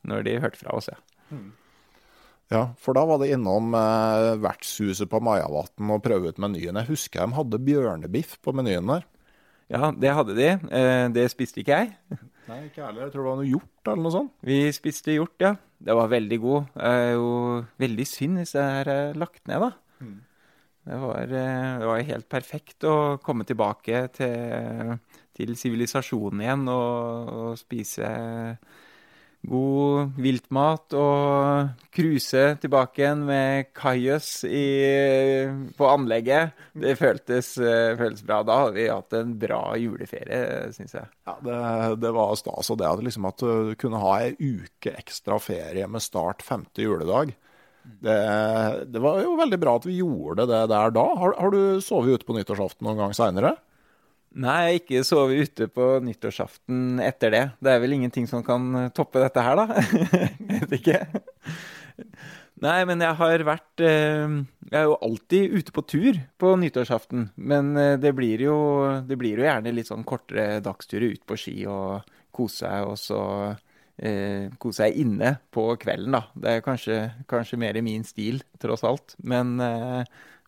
når 0.10 0.26
de, 0.26 0.40
hørte 0.42 0.62
fra 0.64 0.74
oss, 0.80 0.90
ja. 0.90 0.98
Ja, 2.50 2.64
for 2.82 2.98
da 2.98 3.04
var 3.06 3.20
det 3.22 3.30
innom 3.36 3.76
eh, 3.78 4.32
vertshuset 4.42 5.10
på 5.12 5.20
Majavatn 5.22 5.92
og 5.94 6.02
prøve 6.02 6.32
ut 6.32 6.40
menyen. 6.42 6.80
Jeg 6.82 6.90
husker 6.90 7.22
de 7.22 7.38
hadde 7.38 7.62
bjørnebiff 7.62 8.40
på 8.42 8.56
menyen 8.58 8.90
der. 8.90 9.06
Ja, 9.70 9.92
det 9.94 10.16
hadde 10.18 10.34
de. 10.34 10.48
Eh, 10.74 11.04
det 11.14 11.28
spiste 11.30 11.62
ikke 11.62 11.78
jeg. 11.78 12.20
Nei, 12.50 12.64
ikke 12.68 12.86
heller. 12.86 13.06
Jeg 13.06 13.14
tror 13.14 13.26
det 13.26 13.30
var 13.30 13.40
noe 13.40 13.50
hjort 13.50 13.92
eller 13.92 14.06
noe 14.06 14.16
sånt. 14.16 14.34
Vi 14.46 14.58
spiste 14.76 15.14
hjort, 15.16 15.38
ja. 15.44 15.54
Det 15.80 15.96
var 15.96 16.10
veldig 16.12 16.40
god. 16.44 16.72
Det 16.74 16.90
er 16.90 17.14
jo 17.14 17.30
veldig 17.80 18.08
synd 18.10 18.42
hvis 18.42 18.56
det 18.58 18.66
er 18.82 19.20
lagt 19.20 19.46
ned, 19.48 19.68
da. 19.68 19.72
Mm. 20.00 20.18
Det, 20.90 21.00
var, 21.04 21.34
eh, 21.40 21.72
det 21.80 21.88
var, 21.92 22.04
helt 22.10 22.30
perfekt 22.32 22.88
å 22.90 22.96
komme 23.24 23.46
tilbake 23.48 24.04
til 24.16 25.56
sivilisasjonen 25.60 26.44
igjen 26.44 26.66
og, 26.74 27.34
og 27.36 27.60
spise 27.60 28.10
god 29.48 30.16
viltmat 30.20 30.94
og 31.00 31.86
cruise 31.96 32.42
tilbake 32.60 33.02
igjen 33.02 33.22
med 33.28 33.70
kajøs 33.78 34.30
på 35.78 35.90
anlegget. 35.90 36.58
Det 36.76 36.96
føltes, 37.00 37.54
eh, 37.58 37.96
føltes, 38.00 38.24
bra. 38.26 38.42
Da 38.44 38.60
hadde 38.64 38.76
vi 38.76 38.88
hatt 38.90 39.16
en 39.16 39.36
bra 39.40 39.62
juleferie, 39.80 40.74
syns 40.76 40.98
jeg. 40.98 41.08
Ja, 41.30 41.38
det, 41.46 41.60
det, 42.04 42.12
var 42.16 42.36
stas. 42.40 42.72
Og 42.74 42.82
det 42.82 42.90
at, 42.90 43.04
liksom, 43.06 43.30
at 43.30 43.40
du 43.40 43.76
kunne 43.80 44.02
ha 44.04 44.18
ei 44.26 44.36
uke 44.36 44.96
ekstra 45.00 45.40
ferie 45.40 45.88
med 45.88 46.04
start 46.04 46.44
femte 46.46 46.84
juledag. 46.84 47.34
Det, 48.04 48.20
det, 48.92 49.00
var 49.02 49.24
jo 49.24 49.38
veldig 49.40 49.58
bra 49.62 49.78
at 49.80 49.88
vi 49.88 50.02
gjorde 50.02 50.46
det 50.50 50.66
der 50.70 50.94
da. 50.94 51.08
Har, 51.22 51.34
har 51.40 51.56
du 51.56 51.80
sovet 51.82 52.20
ute 52.20 52.28
på 52.28 52.36
nyttårsaften 52.38 52.86
noen 52.86 53.00
gang 53.06 53.16
seinere? 53.18 53.56
Nei, 54.38 54.78
ikke 54.78 55.02
sove 55.08 55.40
ute 55.42 55.66
på 55.74 55.86
nyttårsaften 56.06 57.00
etter 57.02 57.34
det. 57.34 57.44
Det 57.58 57.72
er 57.74 57.80
vel 57.82 57.96
ingenting 57.98 58.28
som 58.30 58.44
kan 58.46 58.68
eh, 58.78 58.92
toppe 58.94 59.24
dette 59.24 59.42
her, 59.42 59.58
da. 59.58 59.82
jeg 60.52 60.60
vet 60.68 60.76
ikke. 60.78 61.00
Nei, 62.60 62.80
men 62.86 63.02
jeg 63.02 63.16
har 63.16 63.44
vært 63.48 63.84
eh, 63.86 64.36
Jeg 64.68 64.76
er 64.76 64.86
jo 64.86 65.00
alltid 65.06 65.56
ute 65.56 65.74
på 65.74 65.84
tur 65.88 66.20
på 66.42 66.54
nyttårsaften. 66.62 67.30
Men 67.42 67.74
eh, 67.80 67.96
det 68.02 68.14
blir 68.18 68.46
jo, 68.46 68.60
det 69.08 69.18
blir 69.20 69.42
jo 69.42 69.48
gjerne 69.48 69.74
litt 69.74 69.90
sånn 69.90 70.06
kortere 70.08 70.62
dagsturer 70.64 71.18
ut 71.18 71.26
på 71.26 71.40
ski 71.40 71.58
og 71.72 72.06
kose 72.36 72.68
seg, 72.68 72.86
og 72.86 73.02
så 73.02 73.22
eh, 73.98 74.52
kose 74.62 74.84
seg 74.84 75.02
inne 75.02 75.40
på 75.56 75.72
kvelden, 75.82 76.20
da. 76.20 76.26
Det 76.38 76.54
er 76.54 76.66
kanskje, 76.66 77.02
kanskje 77.32 77.64
mer 77.66 77.82
i 77.82 77.86
min 77.86 78.06
stil, 78.06 78.44
tross 78.62 78.86
alt. 78.86 79.18
Men, 79.26 79.58
eh, 79.64 80.04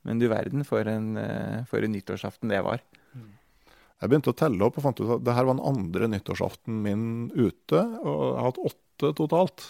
men 0.05 0.21
du 0.21 0.29
verden 0.29 0.67
for 0.67 0.85
en, 0.85 1.15
for 1.69 1.81
en 1.81 1.97
nyttårsaften 1.97 2.53
det 2.53 2.61
var. 2.65 2.85
Jeg 4.01 4.09
begynte 4.09 4.33
å 4.33 4.37
telle 4.37 4.65
opp 4.65 4.79
og 4.79 4.87
fant 4.87 5.01
ut 5.03 5.13
at 5.17 5.25
det 5.25 5.35
her 5.37 5.45
var 5.45 5.57
den 5.57 5.67
andre 5.71 6.09
nyttårsaften 6.09 6.81
min 6.81 7.05
ute. 7.35 7.79
Og 8.01 8.23
jeg 8.25 8.39
har 8.39 8.49
hatt 8.49 8.65
åtte 8.71 9.13
totalt. 9.19 9.67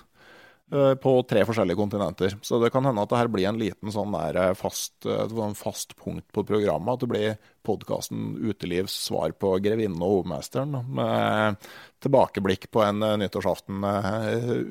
Eh, 0.72 0.94
på 0.96 1.12
tre 1.28 1.42
forskjellige 1.44 1.76
kontinenter. 1.76 2.38
Så 2.42 2.56
det 2.64 2.70
kan 2.72 2.86
hende 2.88 3.04
at 3.04 3.12
det 3.12 3.18
her 3.20 3.30
blir 3.32 3.50
en 3.50 3.58
liten 3.60 3.92
sånn 3.92 4.14
der 4.16 4.38
eh, 4.40 4.54
fast, 4.56 4.94
eh, 5.04 5.26
sånn 5.28 5.56
fast 5.60 5.98
punkt 6.00 6.30
på 6.32 6.46
programmet. 6.48 6.94
At 6.96 7.04
det 7.04 7.10
blir 7.12 7.36
podkasten 7.68 8.38
Utelivs 8.40 8.96
svar 9.10 9.36
på 9.36 9.58
'Grevinnen 9.60 10.00
og 10.00 10.22
hovmesteren'. 10.22 10.80
Med 10.88 11.60
tilbakeblikk 12.00 12.70
på 12.72 12.86
en 12.88 13.04
nyttårsaften 13.20 13.84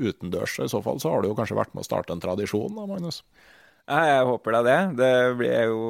utendørs. 0.09 0.57
I 0.65 0.73
så 0.73 0.81
fall 0.83 0.99
så 1.05 1.13
har 1.13 1.21
du 1.21 1.29
jo 1.29 1.37
kanskje 1.37 1.61
vært 1.61 1.75
med 1.75 1.85
å 1.85 1.91
starte 1.91 2.17
en 2.17 2.25
tradisjon 2.25 2.81
da, 2.81 2.89
Magnus? 2.89 3.21
Ja, 3.91 4.01
jeg 4.07 4.27
håper 4.29 4.55
da 4.55 4.63
det. 4.63 4.79
Det 5.01 5.13
blir 5.41 5.51
jeg 5.51 5.71
jo, 5.73 5.85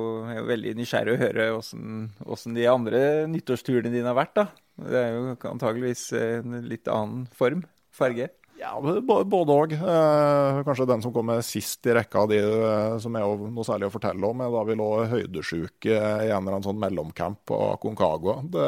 veldig 0.49 0.71
nysgjerrig 0.79 1.13
å 1.13 1.21
høre 1.21 1.49
åssen 1.59 2.57
de 2.57 2.65
andre 2.71 3.01
nyttårsturene 3.29 3.93
dine 3.93 4.09
har 4.09 4.17
vært. 4.17 4.39
da. 4.39 4.47
Det 4.81 5.01
er 5.03 5.11
jo 5.19 5.35
antageligvis 5.51 6.07
en 6.17 6.63
litt 6.65 6.89
annen 6.89 7.27
form, 7.37 7.67
farge. 7.93 8.31
Ja, 8.61 8.75
både 8.81 9.55
òg. 9.55 9.73
Eh, 9.73 10.63
kanskje 10.67 10.89
den 10.89 11.05
som 11.05 11.13
kommer 11.13 11.41
sist 11.45 11.87
i 11.89 11.95
rekka 11.97 12.25
av 12.25 12.33
de 12.33 12.41
eh, 12.41 12.97
som 13.01 13.15
er 13.17 13.25
noe 13.25 13.65
særlig 13.65 13.89
å 13.89 13.95
fortelle 13.95 14.33
om, 14.33 14.43
er 14.45 14.53
da 14.53 14.65
vi 14.69 14.77
lå 14.77 14.89
høydesjuke 15.09 15.95
i 15.95 15.97
en 16.29 16.43
eller 16.43 16.57
annen 16.59 16.67
sånn 16.67 16.81
mellomcamp 16.81 17.41
på 17.49 17.61
Aconcagua. 17.75 18.41
Det, 18.53 18.67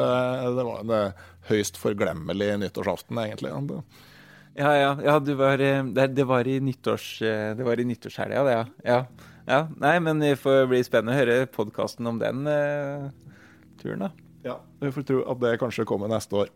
det 0.57 0.65
var 0.69 0.81
en 0.81 0.95
eh, 0.97 1.27
høyst 1.51 1.77
forglemmelig 1.81 2.55
nyttårsaften, 2.63 3.21
egentlig. 3.21 3.53
Ja, 4.53 4.73
ja. 4.77 4.97
ja 5.03 5.19
var, 5.19 5.59
eh, 5.59 5.83
det, 5.83 6.07
det, 6.07 6.23
var 6.23 6.47
i 6.47 6.59
nyttårs, 6.61 7.21
eh, 7.21 7.57
i 7.79 7.85
nyttårshelga, 7.85 8.43
det, 8.43 8.53
ja. 8.53 8.65
ja. 8.85 9.05
ja. 9.47 9.61
Nei, 9.81 9.97
men 9.99 10.21
det 10.21 10.35
får 10.41 10.67
bli 10.69 10.83
spennende 10.85 11.15
å 11.15 11.21
høre 11.21 11.47
podkasten 11.49 12.09
om 12.09 12.19
den 12.21 12.45
eh, 12.49 13.07
turen, 13.81 14.05
da. 14.05 14.11
Ja, 14.43 14.59
vi 14.83 14.91
får 14.93 15.07
tro 15.07 15.23
at 15.31 15.39
det 15.41 15.55
kanskje 15.61 15.87
kommer 15.89 16.11
neste 16.11 16.43
år. 16.43 16.51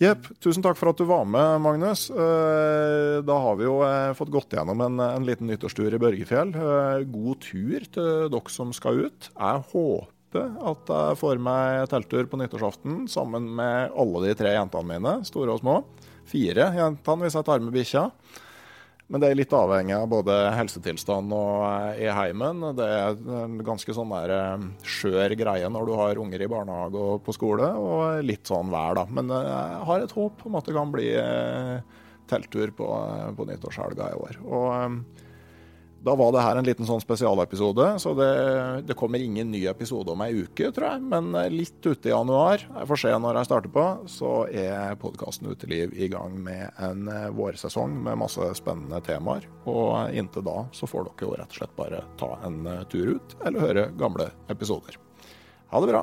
Jepp. 0.00 0.24
Tusen 0.42 0.64
takk 0.64 0.78
for 0.80 0.90
at 0.90 0.98
du 0.98 1.04
var 1.06 1.26
med, 1.28 1.60
Magnus. 1.62 2.08
Da 2.10 3.34
har 3.44 3.58
vi 3.60 3.68
jo 3.68 3.76
fått 4.18 4.32
gått 4.34 4.56
gjennom 4.56 4.80
en, 4.82 4.96
en 5.04 5.26
liten 5.28 5.46
nyttårstur 5.46 5.94
i 5.94 6.00
Børgefjell. 6.00 6.50
God 7.12 7.44
tur 7.44 7.84
til 7.84 8.08
dere 8.32 8.50
som 8.50 8.72
skal 8.74 9.04
ut. 9.04 9.28
Jeg 9.28 9.62
håper 9.68 10.48
at 10.72 10.90
jeg 10.90 11.20
får 11.20 11.44
meg 11.44 11.84
telttur 11.92 12.26
på 12.32 12.40
nyttårsaften 12.40 13.04
sammen 13.12 13.46
med 13.60 13.92
alle 13.92 14.24
de 14.24 14.34
tre 14.40 14.56
jentene 14.56 14.96
mine, 14.96 15.14
store 15.28 15.54
og 15.54 15.62
små 15.62 15.76
fire 16.28 16.70
jentene 16.76 17.26
hvis 17.26 17.36
jeg 17.38 17.48
tar 17.48 17.62
med 17.62 17.74
bikkja. 17.74 18.08
Men 19.12 19.20
det 19.20 19.28
er 19.28 19.36
litt 19.36 19.52
avhengig 19.52 19.92
av 19.92 20.06
både 20.08 20.34
helsetilstand 20.56 21.34
og 21.36 21.64
eh, 21.66 22.04
i 22.06 22.12
heimen. 22.16 22.62
Det 22.78 22.86
er 22.86 23.18
en 23.42 23.58
ganske 23.64 23.92
sånn 23.92 24.14
der 24.14 24.32
eh, 24.32 24.64
skjør 24.88 25.34
greie 25.36 25.68
når 25.68 25.88
du 25.88 25.92
har 25.98 26.20
unger 26.22 26.44
i 26.44 26.48
barnehage 26.48 26.96
og 26.96 27.20
på 27.26 27.34
skole, 27.36 27.68
og 27.76 28.22
litt 28.24 28.48
sånn 28.48 28.72
vær, 28.72 28.96
da. 28.96 29.04
Men 29.12 29.28
eh, 29.28 29.50
jeg 29.50 29.82
har 29.90 30.06
et 30.06 30.16
håp 30.16 30.46
om 30.48 30.56
at 30.56 30.68
det 30.68 30.76
kan 30.78 30.94
bli 30.94 31.10
telttur 32.30 32.72
på, 32.72 32.88
på 33.36 33.48
nyttårshelga 33.50 34.08
i 34.14 34.22
år. 34.22 34.40
Og 34.48 35.21
Da 36.02 36.14
var 36.18 36.32
det 36.34 36.42
her 36.42 36.58
en 36.58 36.66
liten 36.66 36.86
sånn 36.86 37.02
spesialepisode, 37.02 37.84
så 38.02 38.12
det, 38.18 38.30
det, 38.88 38.96
kommer 38.98 39.22
ingen 39.22 39.52
ny 39.52 39.60
episode 39.70 40.10
om 40.10 40.24
ei 40.24 40.32
uke, 40.42 40.72
tror 40.74 40.88
jeg. 40.88 41.02
Men 41.12 41.30
eh, 41.38 41.50
litt 41.52 41.78
ute 41.86 42.10
i 42.10 42.14
januar, 42.14 42.64
jeg 42.64 42.88
får 42.90 43.00
se 43.04 43.12
når 43.22 43.38
jeg 43.38 43.48
starter 43.48 43.74
på, 43.76 43.84
så 44.10 44.32
er 44.50 44.98
podkasten 45.02 45.52
Uteliv 45.52 45.94
i 45.94 46.08
gang 46.10 46.34
med 46.42 46.72
en 46.82 47.06
eh, 47.12 47.28
vårsesong 47.36 47.94
med 48.08 48.18
masse 48.24 48.48
spennende 48.58 48.98
temaer. 49.06 49.46
Og 49.70 50.10
inntil 50.10 50.46
da 50.48 50.64
så 50.74 50.90
får 50.90 51.06
dere 51.06 51.28
jo 51.28 51.36
rett 51.38 51.54
og 51.54 51.60
slett 51.60 51.78
bare 51.78 52.02
ta 52.18 52.32
en 52.48 52.58
eh, 52.66 52.82
tur 52.90 53.14
ut, 53.14 53.38
eller 53.46 53.68
høre 53.68 53.86
gamle 54.00 54.32
episoder. 54.50 54.98
Ha 55.70 55.84
det 55.84 55.94
bra. 55.94 56.02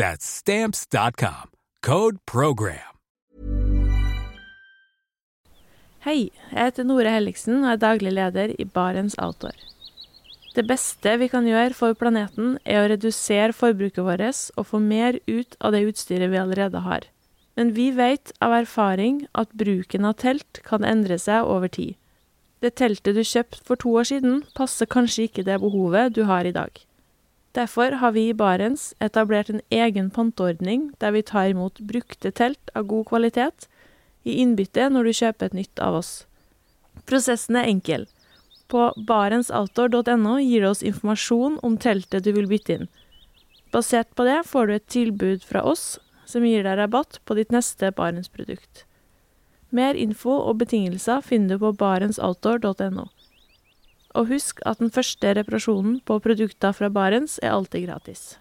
That's 0.00 0.24
stamps.com. 0.24 1.50
Code 1.82 2.16
program. 2.24 2.94
Hei, 6.00 6.30
jeg 6.52 6.56
heter 6.56 6.86
Nore 6.88 7.12
Helligsen 7.12 7.58
og 7.58 7.74
er 7.74 7.82
daglig 7.82 8.14
leder 8.16 8.54
i 8.56 8.64
Barents 8.64 9.18
Outdoor. 9.20 9.58
Det 10.56 10.64
beste 10.64 11.18
vi 11.20 11.28
kan 11.28 11.44
gjøre 11.44 11.76
for 11.76 11.92
planeten, 11.92 12.56
er 12.64 12.80
å 12.80 12.88
redusere 12.94 13.52
forbruket 13.52 14.00
vårt 14.06 14.40
og 14.56 14.70
få 14.72 14.80
mer 14.80 15.20
ut 15.28 15.60
av 15.60 15.76
det 15.76 15.84
utstyret 15.92 16.32
vi 16.32 16.40
allerede 16.40 16.80
har. 16.88 17.04
Men 17.60 17.76
vi 17.76 17.90
vet 17.92 18.32
av 18.40 18.56
erfaring 18.62 19.26
at 19.36 19.52
bruken 19.52 20.08
av 20.08 20.16
telt 20.24 20.64
kan 20.64 20.80
endre 20.80 21.20
seg 21.20 21.44
over 21.44 21.68
tid. 21.68 21.98
Det 22.64 22.78
teltet 22.80 23.20
du 23.20 23.20
kjøpte 23.20 23.60
for 23.68 23.76
to 23.76 23.92
år 24.00 24.08
siden, 24.14 24.46
passer 24.56 24.88
kanskje 24.88 25.28
ikke 25.28 25.44
det 25.44 25.60
behovet 25.60 26.16
du 26.16 26.24
har 26.24 26.48
i 26.48 26.56
dag. 26.56 26.72
Derfor 27.52 27.98
har 27.98 28.12
vi 28.14 28.28
i 28.28 28.34
Barents 28.34 28.94
etablert 29.02 29.50
en 29.50 29.62
egen 29.74 30.10
panteordning 30.14 30.90
der 31.02 31.10
vi 31.16 31.22
tar 31.26 31.50
imot 31.50 31.80
brukte 31.82 32.30
telt 32.30 32.70
av 32.78 32.86
god 32.86 33.08
kvalitet 33.10 33.66
i 34.22 34.36
innbytte 34.42 34.86
når 34.92 35.08
du 35.08 35.18
kjøper 35.18 35.50
et 35.50 35.56
nytt 35.58 35.82
av 35.82 35.98
oss. 35.98 36.12
Prosessen 37.10 37.58
er 37.58 37.66
enkel. 37.66 38.06
På 38.70 38.92
barentsoutdoor.no 39.08 40.36
gir 40.38 40.62
du 40.62 40.68
oss 40.70 40.84
informasjon 40.86 41.58
om 41.66 41.78
teltet 41.78 42.22
du 42.22 42.30
vil 42.36 42.46
bytte 42.50 42.76
inn. 42.76 42.90
Basert 43.74 44.14
på 44.14 44.26
det 44.28 44.44
får 44.46 44.66
du 44.66 44.74
et 44.76 44.86
tilbud 44.94 45.42
fra 45.46 45.64
oss 45.66 45.98
som 46.30 46.46
gir 46.46 46.62
deg 46.62 46.78
rabatt 46.78 47.18
på 47.26 47.34
ditt 47.34 47.50
neste 47.54 47.90
Barentsprodukt. 47.96 48.84
Mer 49.74 49.98
info 49.98 50.36
og 50.38 50.60
betingelser 50.62 51.22
finner 51.26 51.58
du 51.58 51.64
på 51.64 51.74
barentsoutdoor.no. 51.82 53.08
Og 54.18 54.26
husk 54.32 54.58
at 54.66 54.80
den 54.82 54.90
første 54.90 55.34
reparasjonen 55.38 56.00
på 56.02 56.18
produkter 56.18 56.74
fra 56.74 56.90
Barents 56.90 57.38
er 57.42 57.54
alltid 57.54 57.86
gratis. 57.86 58.39